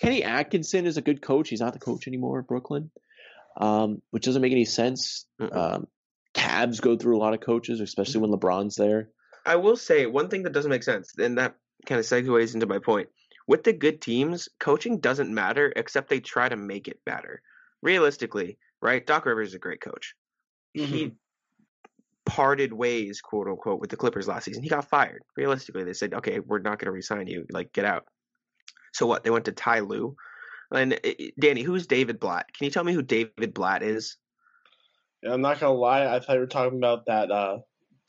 [0.01, 1.49] Kenny Atkinson is a good coach.
[1.49, 2.91] He's not the coach anymore at Brooklyn,
[3.57, 5.25] um, which doesn't make any sense.
[5.39, 5.88] Um,
[6.33, 9.09] Cavs go through a lot of coaches, especially when LeBron's there.
[9.45, 11.55] I will say one thing that doesn't make sense, and that
[11.86, 13.09] kind of segues into my point.
[13.47, 17.41] With the good teams, coaching doesn't matter except they try to make it matter.
[17.81, 19.05] Realistically, right?
[19.05, 20.15] Doc Rivers is a great coach.
[20.73, 21.13] He
[22.26, 24.63] parted ways, quote unquote, with the Clippers last season.
[24.63, 25.21] He got fired.
[25.38, 27.45] Realistically, they said, "Okay, we're not going to resign you.
[27.51, 28.05] Like, get out."
[28.93, 29.23] So what?
[29.23, 30.15] They went to Ty Lue.
[30.71, 32.47] And uh, Danny, who's David Blatt?
[32.53, 34.17] Can you tell me who David Blatt is?
[35.21, 36.05] Yeah, I'm not gonna lie.
[36.07, 37.32] I thought you were talking about that.
[37.32, 37.57] Uh,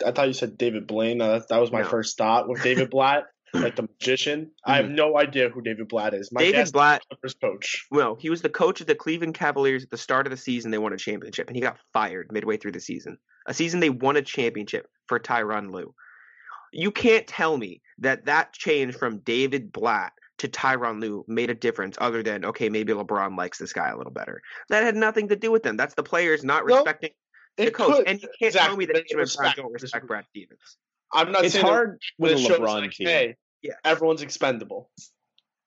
[0.05, 1.21] I thought you said David Blaine.
[1.21, 1.89] Uh, that, that was my No.
[1.89, 4.53] first thought with David Blatt, like the magician.
[4.64, 6.31] I have no idea who David Blatt is.
[6.33, 7.87] My David Blatt Clippers coach.
[7.91, 10.71] Well, he was the coach of the Cleveland Cavaliers at the start of the season.
[10.71, 13.19] They won a championship, and he got fired midway through the season.
[13.47, 15.95] A season they won a championship for Tyronn Lue.
[16.73, 21.55] You can't tell me that that change from David Blatt to Tyronn Lue made a
[21.55, 24.43] difference other than, okay, maybe LeBron likes this guy a little better.
[24.69, 25.77] That had nothing to do with them.
[25.77, 27.11] That's the players not No, respecting
[27.57, 27.97] the It coach.
[27.97, 30.27] could- and you can't tell me that They Tatum and Brown respect- don't respect Brad
[30.31, 30.77] Stevens.
[31.13, 33.07] I'm not It's saying that- hard with a shows LeBron like, team.
[33.07, 33.75] hey, Yeah.
[33.85, 34.91] everyone's expendable.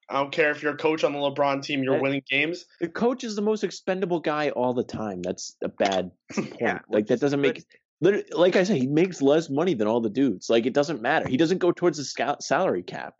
[0.09, 2.65] I don't care if you're a coach on the LeBron team, you're That- winning games.
[2.79, 5.21] The coach is the most expendable guy all the time.
[5.21, 6.55] That's a bad point.
[6.59, 7.63] Yeah, like that doesn't make.
[8.01, 10.49] Like I said, he makes less money than all the dudes.
[10.49, 11.27] Like it doesn't matter.
[11.27, 13.15] He doesn't go towards the salary cap.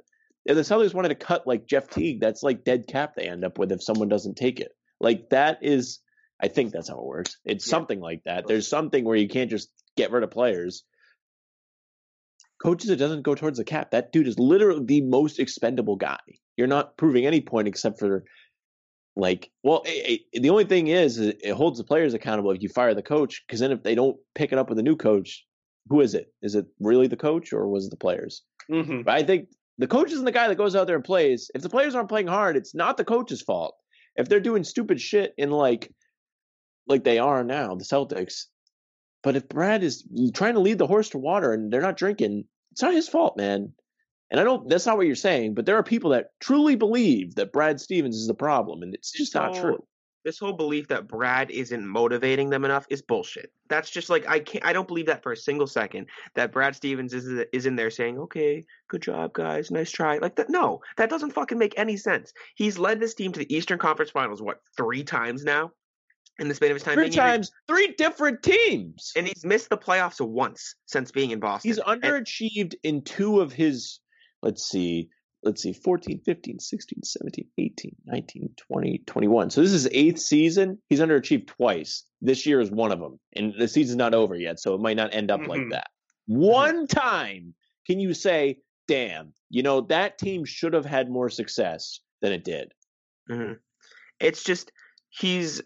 [0.45, 3.43] If the Celtics wanted to cut like Jeff Teague, that's like dead cap they end
[3.43, 4.71] up with if someone doesn't take it.
[5.01, 5.99] Like that is,
[6.41, 7.37] I think that's how it works.
[7.43, 7.71] It's Yeah.
[7.71, 8.47] something like that.
[8.47, 10.83] There's something where you can't just get rid of players.
[12.61, 13.91] Coaches, it doesn't go towards the cap.
[13.91, 16.19] That dude is literally the most expendable guy.
[16.57, 18.25] You're not proving any point except for
[19.15, 22.69] like well it, it- the only thing is it holds the players accountable if you
[22.69, 25.45] fire the coach because then if they don't pick it up with a new coach
[25.89, 29.15] who is it is it really the coach or was it the players hmm but
[29.15, 29.49] i think
[29.79, 32.07] the coach isn't the guy that goes out there and plays if the players aren't
[32.07, 33.75] playing hard it's not the coach's fault
[34.15, 35.91] if they're doing stupid shit in like
[36.87, 38.43] like they are now the celtics
[39.23, 40.03] but if brad is
[40.33, 43.37] trying to lead the horse to water and they're not drinking it's not his fault
[43.37, 43.73] man
[44.31, 47.35] and I don't, that's not what you're saying, but there are people that truly believe
[47.35, 49.83] that Brad Stevens is the problem, and it's just not true.
[50.25, 53.51] This whole belief that Brad isn't motivating them enough is bullshit.
[53.69, 54.65] That's just like I can't.
[54.65, 56.07] I don't believe that for a single second.
[56.35, 60.35] That Brad Stevens is is in there saying, "Okay, good job, guys, nice try." Like
[60.35, 60.49] that.
[60.49, 62.33] No, that doesn't fucking make any sense.
[62.55, 65.71] He's led this team to the Eastern Conference Finals what three times now
[66.39, 66.95] in the span of his time.
[66.95, 69.11] Three times, three different teams.
[69.15, 71.69] and he's missed the playoffs once since being in Boston.
[71.69, 73.99] He's And- underachieved in two of his,
[74.41, 75.09] let's see,
[75.43, 79.49] let's see, 14, 15, 16, 17, 18, 19, 20, 21.
[79.49, 80.81] So this is eighth season.
[80.89, 82.03] He's underachieved twice.
[82.21, 83.19] This year is one of them.
[83.35, 85.71] And the season's not over yet, so it might not end up like Mhm.
[85.71, 85.87] that.
[86.25, 87.53] One time
[87.87, 92.43] can you say, damn, you know, that team should have had more success than it
[92.43, 92.71] did.
[93.29, 93.57] Mhm.
[94.19, 94.71] It's just
[95.09, 95.61] he's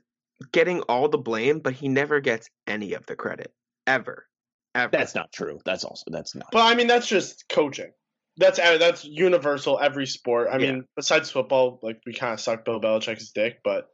[0.52, 3.54] getting all the blame, but he never gets any of the credit
[3.88, 4.28] ever,
[4.76, 4.90] ever.
[4.92, 5.60] That's not true.
[5.66, 6.48] That's also, that's not.
[6.52, 7.92] But I mean, that's just coaching.
[8.38, 10.48] That's uh, that's universal every sport.
[10.52, 10.72] I Yeah.
[10.72, 13.88] mean, besides football, like we kind of sucked Bill Belichick's dick, but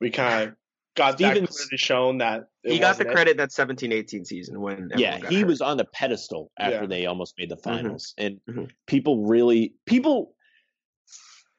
[0.00, 0.54] we kind of
[0.96, 3.12] got that Stevens- clearly shown that it he got the wasn't it.
[3.12, 5.46] credit that 17-18 season when yeah, got he hurt.
[5.46, 6.86] was on the pedestal after Yeah.
[6.86, 8.70] they almost made the finals, and Mhm.
[8.86, 10.34] people really people.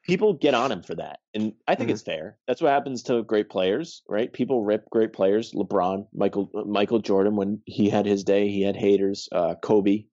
[0.08, 1.92] People get on him for that, and I think Mhm.
[1.92, 2.38] it's fair.
[2.48, 4.32] That's what happens to great players, right?
[4.32, 5.52] People rip great players.
[5.52, 9.28] LeBron, Michael, Michael Jordan, when he had his day, he had haters.
[9.30, 10.06] Uh, Kobe,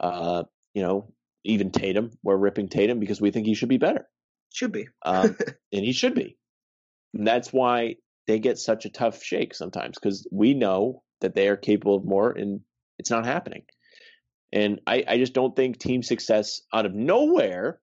[0.00, 1.12] uh, you know,
[1.44, 2.10] even Tatum.
[2.24, 4.08] We're ripping Tatum because we think he should be better,
[4.52, 4.88] Should be.
[5.04, 5.36] um,
[5.72, 6.38] and he should be.
[7.14, 11.48] And that's why they get such a tough shake sometimes because we know that they
[11.48, 12.62] are capable of more, and
[12.98, 13.64] it's not happening.
[14.52, 17.80] And I, I just don't think team success out of nowhere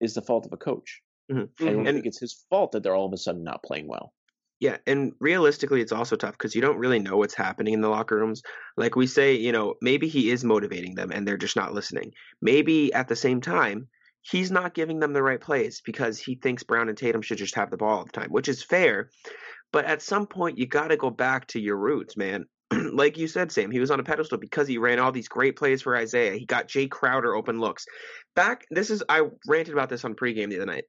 [0.00, 1.00] is the fault of a coach.
[1.30, 1.48] Mhm.
[1.60, 3.86] I don't And- think it's his fault that they're all of a sudden not playing
[3.88, 4.12] well.
[4.58, 7.88] Yeah, and realistically, it's also tough because you don't really know what's happening in the
[7.88, 8.42] locker rooms.
[8.76, 12.12] Like we say, you know, maybe he is motivating them and they're just not listening.
[12.42, 13.88] Maybe at the same time,
[14.20, 17.54] he's not giving them the right plays because he thinks Brown and Tatum should just
[17.54, 19.08] have the ball all the time, which is fair.
[19.72, 22.44] But at some point, you got to go back to your roots, man.
[22.92, 25.56] like you said, Sam, he was on a pedestal because he ran all these great
[25.56, 26.36] plays for Isaiah.
[26.36, 27.86] He got Jae Crowder open looks.
[28.36, 30.84] Back, this is, I ranted about this on pregame the other night.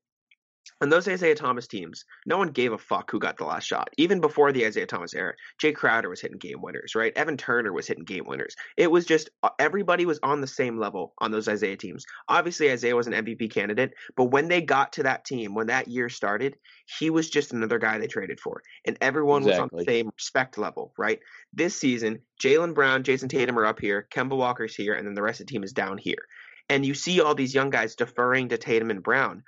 [0.81, 3.89] On those Isaiah Thomas teams, no one gave a fuck who got the last shot.
[3.97, 7.13] Even before the Isaiah Thomas era, Jae Crowder was hitting game winners, right?
[7.15, 8.55] Evan Turner was hitting game winners.
[8.77, 12.05] It was just uh, everybody was on the same level on those Isaiah teams.
[12.27, 15.87] Obviously, Isaiah was an MVP candidate, but when they got to that team, when that
[15.87, 16.57] year started,
[16.99, 20.57] he was just another guy they traded for, and everyone was on the same respect
[20.57, 21.19] level, right?
[21.53, 25.21] This season, Jaylen Brown, Jayson Tatum are up here, Kemba Walker's here, and then the
[25.21, 26.25] rest of the team is down here.
[26.69, 29.43] And you see all these young guys deferring to Tatum and Brown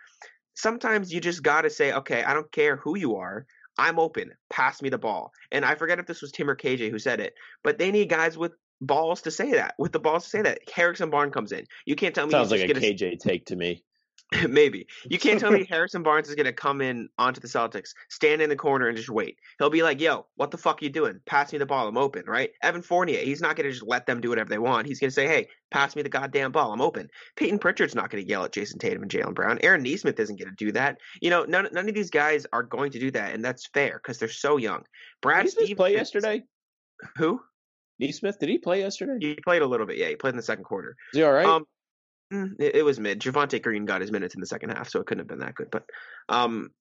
[0.55, 3.45] sometimes you just got to say, okay, I don't care who you are.
[3.77, 4.31] I'm open.
[4.49, 5.31] Pass me the ball.
[5.51, 7.33] And I forget if this was Tim or KJ who said it,
[7.63, 9.75] but they need guys with balls to say that.
[9.79, 10.59] With the balls to say that.
[10.69, 11.65] Harrison Barnes comes in.
[11.85, 13.83] You can't tell me Sounds like a KJ take to me.
[14.49, 14.87] maybe.
[15.09, 18.41] You can't tell me Harrison Barnes is going to come in onto the Celtics, stand
[18.41, 19.37] in the corner and just wait.
[19.59, 21.19] He'll be like, "Yo, what the fuck are you doing?
[21.25, 21.87] Pass me the ball.
[21.87, 22.51] I'm open." Right?
[22.61, 24.87] Evan Fournier, he's not going to just let them do whatever they want.
[24.87, 26.71] He's going to say, "Hey, pass me the goddamn ball.
[26.71, 29.59] I'm open." Payton Pritchard's not going to yell at Jayson Tatum and Jaylen Brown.
[29.63, 30.97] Aaron Nesmith isn't going to do that.
[31.21, 33.99] You know, none none of these guys are going to do that, and that's fair
[34.03, 34.83] because they're so young.
[35.21, 36.43] Brad Nesmith Stevens play yesterday?
[37.17, 37.41] Who?
[37.99, 39.17] Nesmith, did he play yesterday?
[39.19, 39.97] He played a little bit.
[39.97, 40.95] Yeah, he played in the second quarter.
[41.13, 41.45] Is he all right?
[41.45, 41.65] Um,
[42.59, 43.19] it, it was mid.
[43.19, 45.55] Javonte Green got his minutes in the second half, so it couldn't have been that
[45.55, 45.69] good.
[45.71, 45.85] But
[46.29, 46.71] um,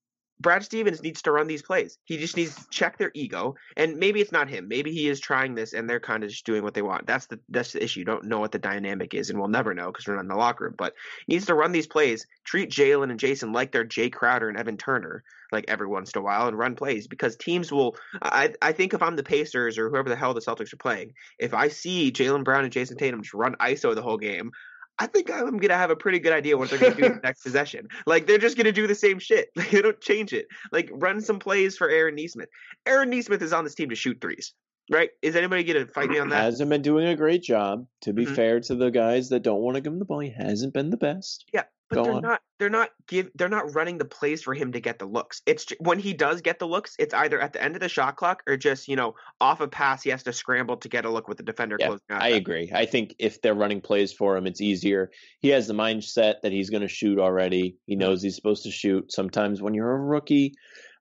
[0.42, 1.98] Brad Stevens needs to run these plays.
[2.05, 4.66] He just needs to check their ego, and maybe it's not him.
[4.66, 7.07] Maybe he is trying this, and they're kind of just doing what they want.
[7.07, 8.00] That's the that's the issue.
[8.00, 10.28] You don't know what the dynamic is, and we'll never know because we're not in
[10.28, 10.74] the locker room.
[10.76, 10.94] But
[11.26, 14.59] he needs to run these plays, treat Jaylen and Jayson like they're Jae Crowder and
[14.59, 15.22] Evan Turner,
[15.53, 17.96] like every once in a while, and run plays because teams will.
[18.20, 21.12] I I think if I'm the Pacers or whoever the hell the Celtics are playing,
[21.38, 24.50] if I see Jaylen Brown and Jayson Tatum just run ISO the whole game,
[24.99, 27.88] I think I'm gonna have a pretty good idea what they're gonna do next possession.
[28.07, 29.49] Like they're just gonna do the same shit.
[29.57, 30.47] Like they don't change it.
[30.70, 32.49] Like run some plays for Aaron Nesmith.
[32.86, 34.53] Aaron Nesmith is on this team to shoot threes,
[34.90, 35.11] right?
[35.22, 36.43] Is anybody gonna fight me on that?
[36.43, 37.86] hasn't been doing a great job.
[38.03, 38.34] To be Mhm.
[38.36, 40.90] fair to the guys that don't want to give him the ball, he hasn't been
[40.90, 41.47] the best.
[41.53, 42.22] Yeah, but Go they're on.
[42.22, 42.40] not.
[42.59, 43.30] They're not give.
[43.34, 45.43] They're not running the plays for him to get the looks.
[45.45, 47.88] It's ju- when he does get the looks, it's either at the end of the
[47.88, 50.03] shot clock or just you know off a pass.
[50.03, 52.22] He has to scramble to get a look with the defender Yeah, closing out.
[52.22, 52.72] I agree.
[52.74, 55.11] I think if they're running plays for him, it's easier.
[55.40, 57.76] He has the mindset that he's going to shoot already.
[57.86, 58.01] He mm-hmm.
[58.01, 59.12] knows he's supposed to shoot.
[59.12, 60.55] Sometimes when you're a rookie,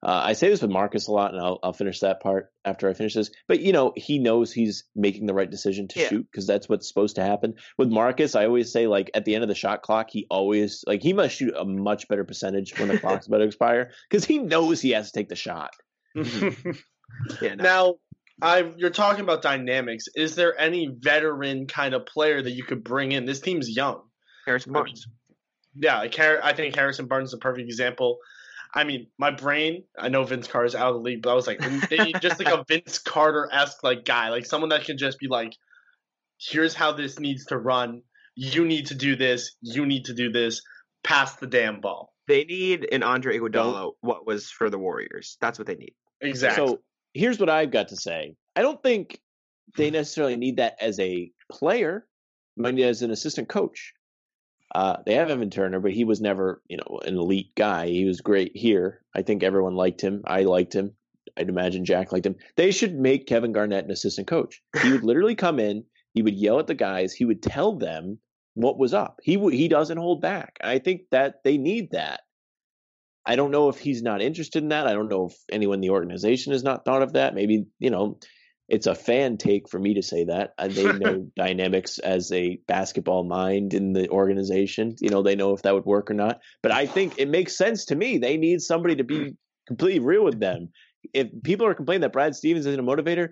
[0.03, 2.89] uh, I say this with Marcus a lot, and I'll, I'll finish that part after
[2.89, 3.29] I finish this.
[3.47, 6.07] But you know, he knows he's making the right decision to Yeah.
[6.09, 7.55] shoot because that's what's supposed to happen.
[7.77, 10.83] With Marcus, I always say like at the end of the shot clock, he always
[10.87, 14.25] like he must shoot a much better percentage when the clock's about to expire because
[14.25, 15.71] he knows he has to take the shot.
[17.41, 17.63] Yeah, no.
[17.63, 17.95] now,
[18.41, 20.05] I you're talking about dynamics.
[20.15, 23.25] Is there any veteran kind of player that you could bring in?
[23.25, 24.01] This team's young.
[24.45, 25.07] Harrison Barnes.
[25.75, 28.17] Yeah, like Har- I think Harrison Barnes is a perfect example.
[28.74, 29.84] I mean, my brain.
[29.97, 31.59] I know Vince Carter's out of the league, but I was like,
[31.89, 35.19] they need just like a Vince Carter esque like guy, like someone that can just
[35.19, 35.53] be like,
[36.39, 38.01] here's how this needs to run.
[38.36, 39.55] You need to do this.
[39.61, 40.61] You need to do this.
[41.03, 42.13] Pass the damn ball.
[42.28, 43.91] They need an Andre Iguodala.
[44.01, 45.38] What was for the Warriors?
[45.41, 45.93] That's what they need.
[46.22, 46.65] Exactly.
[46.65, 46.80] So
[47.13, 48.36] here's what I've got to say.
[48.55, 49.19] I don't think
[49.76, 52.05] they necessarily need that as a player,
[52.55, 53.93] but as an assistant coach.
[54.74, 57.88] Uh, they have Evan Turner, but he was never, you know, an elite guy.
[57.88, 59.01] He was great here.
[59.13, 60.22] I think everyone liked him.
[60.26, 60.93] I liked him.
[61.38, 62.36] I'd imagine Jack liked him.
[62.55, 64.61] They should make Kevin Garnett an assistant coach.
[64.82, 65.84] He would literally come in.
[66.13, 67.13] He would yell at the guys.
[67.13, 68.19] He would tell them
[68.53, 69.19] what was up.
[69.24, 70.57] He w- he doesn't hold back.
[70.61, 72.22] I think that they need that.
[73.26, 74.88] I don't know if he's not interested in that.
[74.88, 77.36] I don't know if anyone in the organization has not thought of that.
[77.36, 78.19] Maybe, you know,
[78.72, 80.53] it's a fan take for me to say that.
[80.57, 84.95] Uh, They know dynamics as a basketball mind in the organization.
[84.99, 86.39] You know, they know if that would work or not.
[86.63, 88.17] But I think it makes sense to me.
[88.17, 89.34] They need somebody to be
[89.67, 90.69] completely real with them.
[91.13, 93.30] If people are complaining that Brad Stevens isn't a motivator,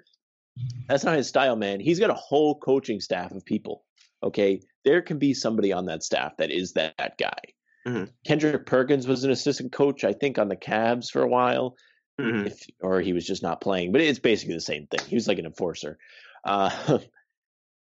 [0.90, 1.80] that's not his style, man.
[1.80, 3.86] He's got a whole coaching staff of people.
[4.22, 4.62] Okay.
[4.84, 7.40] There can be somebody on that staff that is that, that guy.
[7.88, 8.10] Mhm.
[8.26, 11.76] Kendrick Perkins was an assistant coach, I think, on the Cavs for a while,
[12.20, 12.48] Mhm.
[12.48, 13.92] if or he was just not playing.
[13.92, 15.00] But it's basically the same thing.
[15.08, 15.98] He was like an enforcer.
[16.44, 17.00] Uh,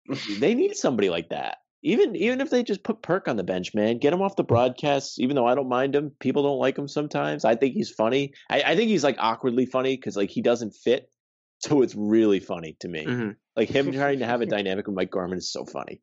[0.38, 1.58] they need somebody like that.
[1.82, 4.42] Even even if they just put Perk on the bench, man, get him off the
[4.44, 5.18] broadcasts.
[5.18, 7.44] Even though I don't mind him, people don't like him sometimes.
[7.44, 8.32] I think he's funny.
[8.48, 11.10] I, I think he's like awkwardly funny because like he doesn't fit.
[11.60, 13.06] So it's really funny to me.
[13.06, 13.36] Mhm.
[13.56, 16.02] Like him trying to have a dynamic with Mike Gorman is so funny.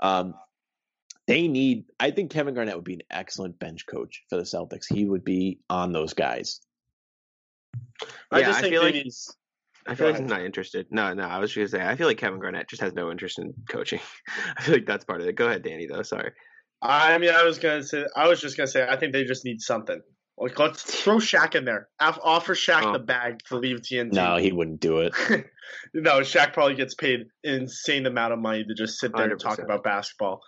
[0.00, 0.34] Um,
[1.28, 1.84] they need.
[2.00, 4.92] I think Kevin Garnett would be an excellent bench coach for the Celtics.
[4.92, 6.60] He would be on those guys.
[8.30, 9.12] I Yeah, just I think feel like- need.
[9.86, 10.24] I Go feel like ahead.
[10.24, 10.86] he's not interested.
[10.90, 13.10] No, no, I was just gonna say I feel like Kevin Garnett just has no
[13.10, 14.00] interest in coaching.
[14.56, 15.34] I feel like that's part of it.
[15.34, 15.86] Go ahead, Danny.
[15.86, 16.32] Though, sorry.
[16.82, 18.04] I mean, I was gonna say.
[18.14, 18.86] I was just gonna say.
[18.86, 20.00] I think they just need something.
[20.36, 21.88] Like, let's throw Shaq in there.
[21.98, 22.92] Offer Shaq Oh.
[22.92, 24.12] the bag to leave TNT.
[24.12, 25.12] No, he wouldn't do it.
[25.94, 27.26] no, Shaq probably gets paid an
[27.62, 30.40] insane amount of money to just sit there and talk about basketball.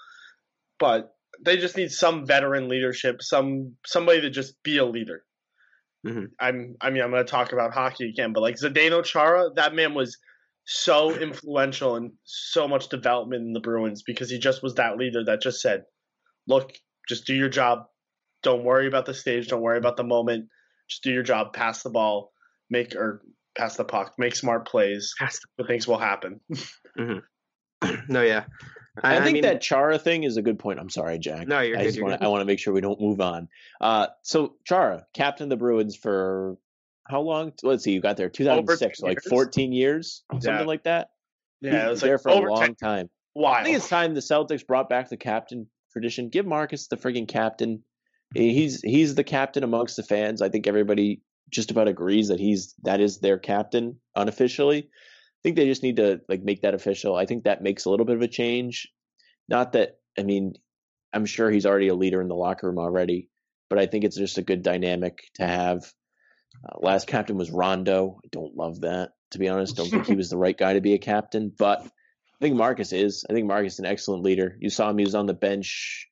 [0.78, 1.12] But
[1.44, 5.24] they just need some veteran leadership, some somebody to just be a leader.
[6.06, 6.28] Mhm.
[6.40, 9.74] I'm I mean I'm going to talk about hockey again, but like Zdeno Chara, that
[9.74, 10.16] man was
[10.64, 15.24] so influential and so much development in the Bruins because he just was that leader
[15.24, 15.82] that just said,
[16.46, 16.72] "Look,
[17.08, 17.84] just do your job.
[18.42, 19.48] Don't worry about the stage.
[19.48, 20.48] Don't worry about the moment.
[20.88, 21.52] Just do your job.
[21.52, 22.32] Pass the ball,
[22.70, 23.22] make or
[23.56, 25.12] pass the puck, make smart plays.
[25.18, 26.40] Has Good things will happen."
[26.96, 27.22] to-
[28.08, 28.44] no, yeah.
[29.02, 30.78] I, think mean, that Chara thing is a good point.
[30.78, 31.46] I'm sorry, Jack.
[31.48, 32.18] No, you're I good, just you're good.
[32.18, 33.48] to I want to make sure we don't move on.
[33.80, 36.56] Uh, so Chara, captain of the Bruins for
[37.06, 37.52] how long?
[37.62, 39.26] Let's see, you got there 2006, so like years.
[39.28, 40.62] 14 years, something Yeah.
[40.62, 41.10] like that.
[41.60, 43.10] Yeah, it was there like for a long 10 time.
[43.34, 43.52] Wow.
[43.52, 46.28] I think it's time the Celtics brought back the captain tradition.
[46.28, 47.82] Give Marcus the friggin' captain.
[48.34, 50.40] He's he's the captain amongst the fans.
[50.40, 51.20] I think everybody
[51.50, 54.88] just about agrees that he's that is their captain unofficially.
[55.40, 57.16] I think they just need to like make that official.
[57.16, 58.88] I think that makes a little bit of a change.
[59.48, 60.54] Not that I mean,
[61.12, 63.30] I'm sure he's already a leader in the locker room already,
[63.70, 65.90] but I think it's just a good dynamic to have.
[66.64, 68.20] Uh, last captain was Rondo.
[68.24, 69.76] I don't love that to be honest.
[69.76, 72.92] Don't think he was the right guy to be a captain, but I think Marcus
[72.92, 73.24] is.
[73.28, 74.56] I think Marcus is an excellent leader.
[74.60, 76.08] You saw him; he was on the bench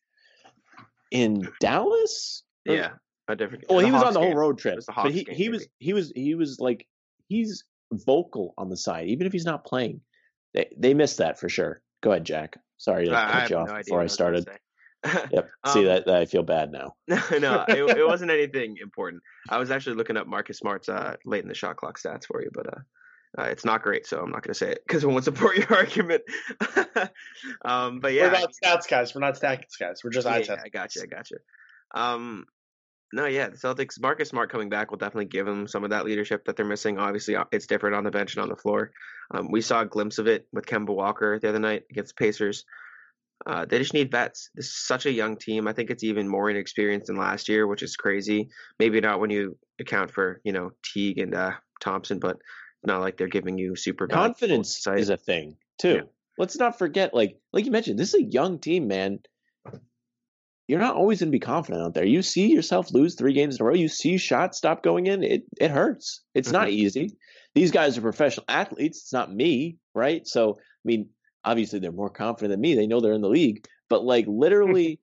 [1.10, 2.44] in Dallas.
[2.66, 2.90] Or- yeah,
[3.28, 3.64] a different.
[3.68, 4.38] Well, he was on Hawks the whole game.
[4.38, 6.86] road trip, but he game, he was he was he was like
[7.28, 10.00] he's vocal on the side, even if he's not playing.
[10.54, 11.82] They they missed that for sure.
[12.02, 12.58] Go ahead, Jack.
[12.76, 14.44] Sorry to I- I cut you off idea before I started.
[14.44, 15.20] say.
[15.32, 15.48] Yep.
[15.68, 16.94] See Um, that, that I feel bad now.
[17.08, 19.22] No, no, it, it wasn't anything important.
[19.48, 22.42] I was actually looking up Marcus Smart's uh, late in the shot clock stats for
[22.42, 22.80] you, but uh,
[23.38, 25.56] uh, it's not great, so I'm not going to say it because it won't support
[25.56, 26.22] your argument.
[27.64, 29.14] um, but yeah, We're not stats guys.
[29.14, 30.00] We're not stats guys.
[30.02, 30.56] We're just yeah, eye yeah.
[30.64, 31.38] I got you, I got you.
[31.94, 32.46] Um,
[33.12, 36.04] no, yeah, the Celtics, Marcus Smart coming back will definitely give them some of that
[36.04, 36.98] leadership that they're missing.
[36.98, 38.92] Obviously, uh, it's different on the bench and on the floor.
[39.30, 42.22] Um, we saw a glimpse of it with Kemba Walker the other night against the
[42.24, 42.64] Pacers.
[43.46, 44.50] Uh, they just need vets.
[44.54, 45.68] This is such a young team.
[45.68, 48.48] I think it's even more inexperienced than last year, which is crazy.
[48.78, 52.38] Maybe not when you account for you know Teague and uh, Thompson, but
[52.84, 55.94] not like they're giving you super Confidence is a thing too.
[55.94, 56.00] Yeah.
[56.36, 59.20] Let's not forget, like like you mentioned, this is a young team, man.
[60.68, 62.04] You're not always going to be confident out there.
[62.04, 63.74] You see yourself lose three games in a row.
[63.74, 65.24] You see shots stop going in.
[65.24, 66.22] It it hurts.
[66.34, 66.78] It's not mm-hmm.
[66.78, 67.16] easy.
[67.54, 68.98] These guys are professional athletes.
[68.98, 70.26] It's not me, right?
[70.26, 71.08] So I mean,
[71.42, 72.74] obviously they're more confident than me.
[72.74, 75.00] They know they're in the league, but like literally,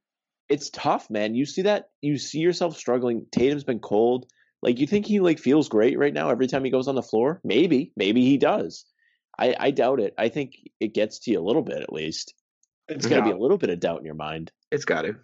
[0.47, 1.34] it's tough, man.
[1.34, 1.89] You see that.
[2.01, 3.26] You see yourself struggling.
[3.32, 4.28] Tatum's been cold.
[4.61, 7.01] Like you think he like feels great right now every time he goes on the
[7.01, 7.41] floor?
[7.43, 8.86] Maybe, maybe he does.
[9.38, 10.13] I, I doubt it.
[10.18, 12.34] I think it gets to you a little bit at least.
[12.88, 14.51] It's There's got to be a little bit of doubt in your mind.
[14.72, 15.16] It's got to,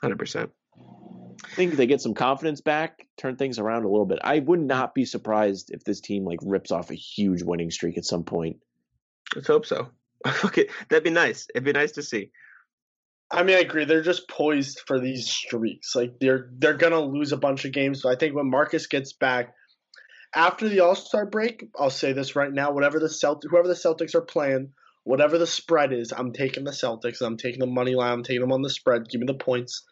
[0.00, 0.50] hundred percent.
[1.44, 4.18] I think they get some confidence back, turn things around a little bit.
[4.22, 7.98] I would not be surprised if this team like rips off a huge winning streak
[7.98, 8.58] at some point.
[9.34, 9.88] Let's hope so.
[10.44, 10.68] okay.
[10.88, 11.46] That'd be nice.
[11.54, 12.30] It'd be nice to see.
[13.30, 13.84] I mean, I agree.
[13.84, 15.94] They're just poised for these streaks.
[15.94, 18.02] Like they're they're gonna lose a bunch of games.
[18.02, 19.54] So I think when Marcus gets back
[20.34, 23.74] after the All Star break, I'll say this right now: whatever the Celt, whoever the
[23.74, 24.72] Celtics are playing,
[25.04, 27.22] whatever the spread is, I'm taking the Celtics.
[27.22, 28.12] I'm taking the money line.
[28.12, 29.08] I'm taking them on the spread.
[29.08, 29.82] Give me the points.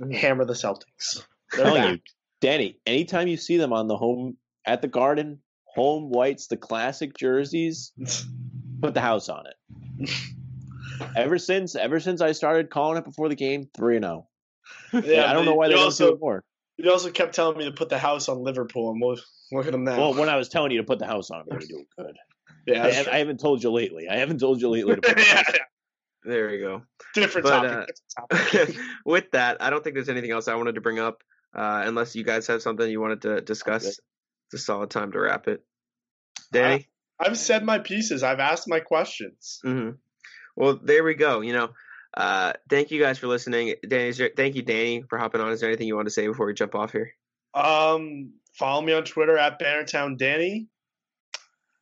[0.00, 0.12] Mm-hmm.
[0.12, 1.24] Hammer the Celtics.
[1.52, 1.92] They're telling back.
[1.92, 2.00] you,
[2.40, 7.16] Danny, anytime you see them on the home at the Garden, home whites, the classic
[7.16, 7.92] jerseys,
[8.80, 10.10] put the house on it.
[11.16, 14.26] ever since ever since I started calling it before the game, three and oh.
[14.90, 15.04] zero.
[15.04, 16.44] Yeah, I don't know why they you don't also, do it more.
[16.76, 19.20] You also kept telling me to put the house on Liverpool, and look,
[19.52, 19.98] look at them now.
[19.98, 22.16] Well, when I was telling you to put the house on they were doing good.
[22.66, 24.08] Yeah, I, I haven't told you lately.
[24.08, 25.34] I haven't told you lately to put the true.
[25.34, 25.60] house yeah,
[26.24, 26.82] There we go.
[27.14, 27.70] different But, topic.
[27.70, 28.76] uh, different topic.
[29.04, 31.22] With that, I don't think there's anything else I wanted to bring up.
[31.54, 33.90] Uh, unless you guys have something you wanted to discuss, Okay.
[34.52, 35.62] it's a solid time to wrap it.
[36.50, 36.88] Danny.
[37.20, 38.22] I've said my pieces.
[38.22, 39.60] I've asked my questions.
[39.62, 39.90] hmm
[40.56, 41.40] Well, there we go.
[41.40, 41.68] You know,
[42.14, 43.74] Uh, thank you guys for listening.
[43.88, 45.50] Danny, is there, thank you, Danny, for hopping on.
[45.52, 47.10] Is there anything you want to say before we jump off here?
[47.54, 50.68] Um, follow me on Twitter at Bannertown Danny.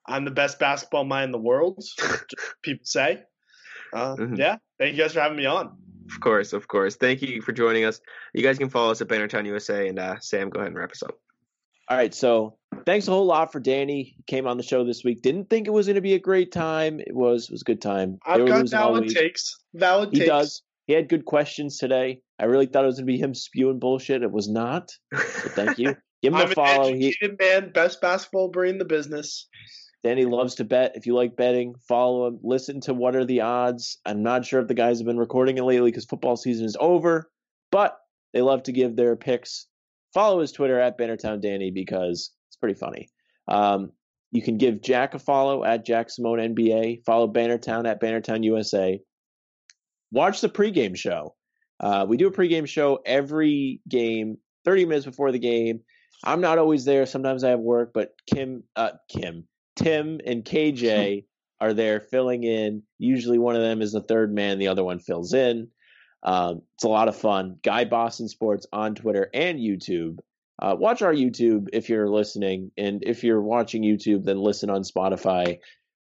[0.06, 1.82] I'm the best basketball mind in the world.
[2.62, 3.22] people say.
[3.92, 4.38] Uh, Mhm.
[4.38, 5.76] Yeah, thank you guys for having me on.
[6.12, 6.96] Of course, of course.
[6.96, 8.00] Thank you for joining us.
[8.34, 9.88] You guys can follow us at Bannertown USA.
[9.88, 11.14] And uh, Sam, go ahead and wrap us up.
[11.88, 14.14] All right, so thanks a whole lot for Danny.
[14.16, 15.22] He came on the show this week.
[15.22, 17.00] Didn't think it was going to be a great time.
[17.00, 17.44] It was.
[17.44, 18.18] It was a good time.
[18.24, 19.56] I've were got valid takes.
[19.74, 20.28] Valid He takes.
[20.28, 20.62] does.
[20.86, 22.20] He had good questions today.
[22.38, 24.22] I really thought it was going to be him spewing bullshit.
[24.22, 24.90] It was not.
[25.10, 25.20] But
[25.54, 25.96] thank you.
[26.22, 26.92] Give him I'm a an follow.
[26.92, 29.48] He, educated man, best basketball brain in the business.
[30.02, 30.92] Danny loves to bet.
[30.94, 32.38] If you like betting, follow him.
[32.42, 33.98] Listen to what are the odds.
[34.06, 36.76] I'm not sure if the guys have been recording it lately because football season is
[36.80, 37.30] over,
[37.70, 37.98] but
[38.32, 39.66] they love to give their picks.
[40.14, 43.08] Follow his Twitter at Bannertown Danny because it's pretty funny.
[43.46, 43.92] Um,
[44.32, 47.04] you can give Jack a follow at Jack Simone NBA.
[47.04, 49.00] Follow Bannertown at Bannertown USA.
[50.12, 51.34] Watch the pregame show.
[51.78, 55.80] Uh, we do a pregame show every game, 30 minutes before the game.
[56.22, 57.06] I'm not always there.
[57.06, 59.46] Sometimes I have work, but Kim, uh, Kim,
[59.82, 61.24] Tim, and KJ
[61.60, 62.82] are there filling in.
[62.98, 65.68] Usually, one of them is the third man, the other one fills in.
[66.22, 67.58] Um, it's a lot of fun.
[67.62, 70.18] Guy Boston Sports on Twitter and YouTube.
[70.60, 74.82] Uh, watch our YouTube if you're listening, and if you're watching YouTube, then listen on
[74.82, 75.58] Spotify.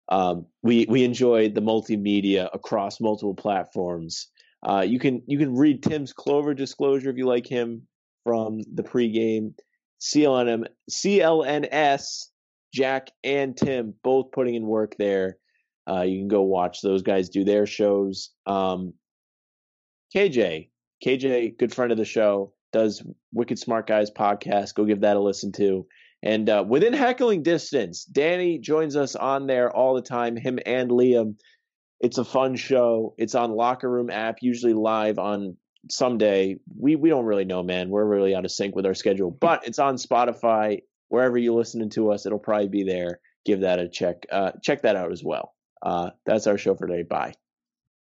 [0.09, 4.29] Um, we we enjoy the multimedia across multiple platforms.
[4.67, 7.87] Uh, you can you can read Tim's Clover disclosure if you like him
[8.25, 9.53] from the pregame.
[10.01, 12.27] CLNM CLNS
[12.77, 15.39] Jack and Tim both putting in work there.
[15.89, 18.31] Uh, you can go watch those guys do their shows.
[18.45, 18.93] Um,
[20.15, 20.69] KJ,
[21.03, 23.03] KJ, good friend of the show, does
[23.33, 24.75] Wicked Smart Guys podcast.
[24.75, 25.87] Go give that a listen to.
[26.23, 30.37] And uh, within heckling distance, Danny joins us on there all the time.
[30.37, 31.37] Him and Liam.
[32.01, 33.15] It's a fun show.
[33.17, 35.57] It's on Locker Room app, usually live on
[35.91, 36.57] someday.
[36.79, 37.89] We we don't really know, man.
[37.89, 40.81] We're really out of sync with our schedule, but it's on Spotify.
[41.09, 43.21] Wherever you're listening to us, it'll probably be there.
[43.45, 44.27] Give that a check.
[44.31, 45.55] Uh, check that out as well.
[45.83, 47.03] Uh, that's our show for today.
[47.03, 47.35] Bye.